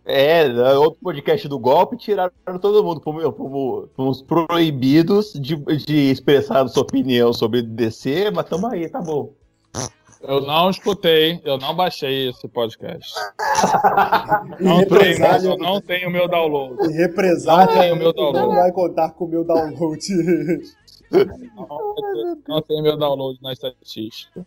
[0.05, 3.01] É, é outro podcast do golpe tiraram todo mundo.
[3.01, 9.01] Fomos, fomos- fomos proibidos de, de expressar sua opinião sobre DC, mas tamo aí, tá
[9.01, 9.33] bom.
[10.21, 13.13] Eu não escutei, eu não baixei esse podcast.
[14.59, 16.75] Não tenho, eu não tenho o meu download.
[16.89, 18.47] e represália Não tenho meu download.
[18.47, 19.99] não vai contar com o meu download.
[21.11, 24.45] Não, não tem meu download na estatística.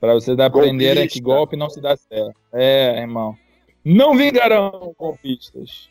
[0.00, 2.34] Pra vocês aprenderem que golpe não se dá certo.
[2.52, 3.36] É, irmão.
[3.84, 5.88] Não vingarão golpistas.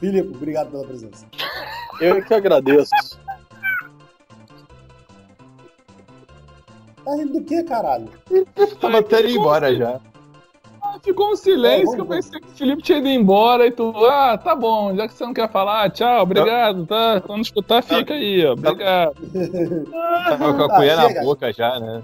[0.00, 1.26] Filipe, obrigado pela presença.
[2.00, 2.90] Eu que agradeço.
[7.06, 8.08] Tá rindo do que, caralho?
[8.80, 10.00] Tava até indo embora já.
[10.82, 13.70] Ah, Ficou um silêncio É, que eu pensei que o Felipe tinha ido embora e
[13.70, 17.20] tu, ah, tá bom, já que você não quer falar, tchau, obrigado, tá?
[17.24, 19.14] Quando escutar, fica aí, ó, obrigado.
[20.24, 22.02] Tava com a Tá, colher na boca já, né?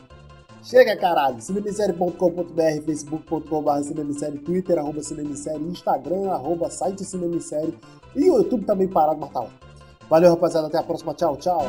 [0.63, 1.41] Chega, caralho.
[1.41, 7.75] Cinemissérie.com.br, facebook.com.br cinemissérie, twitter, arroba cinemissérie, instagram, arroba site cinemissérie
[8.15, 9.49] e o YouTube também parado, mas tá lá.
[10.09, 10.69] Valeu, rapaziada.
[10.69, 11.13] Até a próxima.
[11.15, 11.67] Tchau, tchau.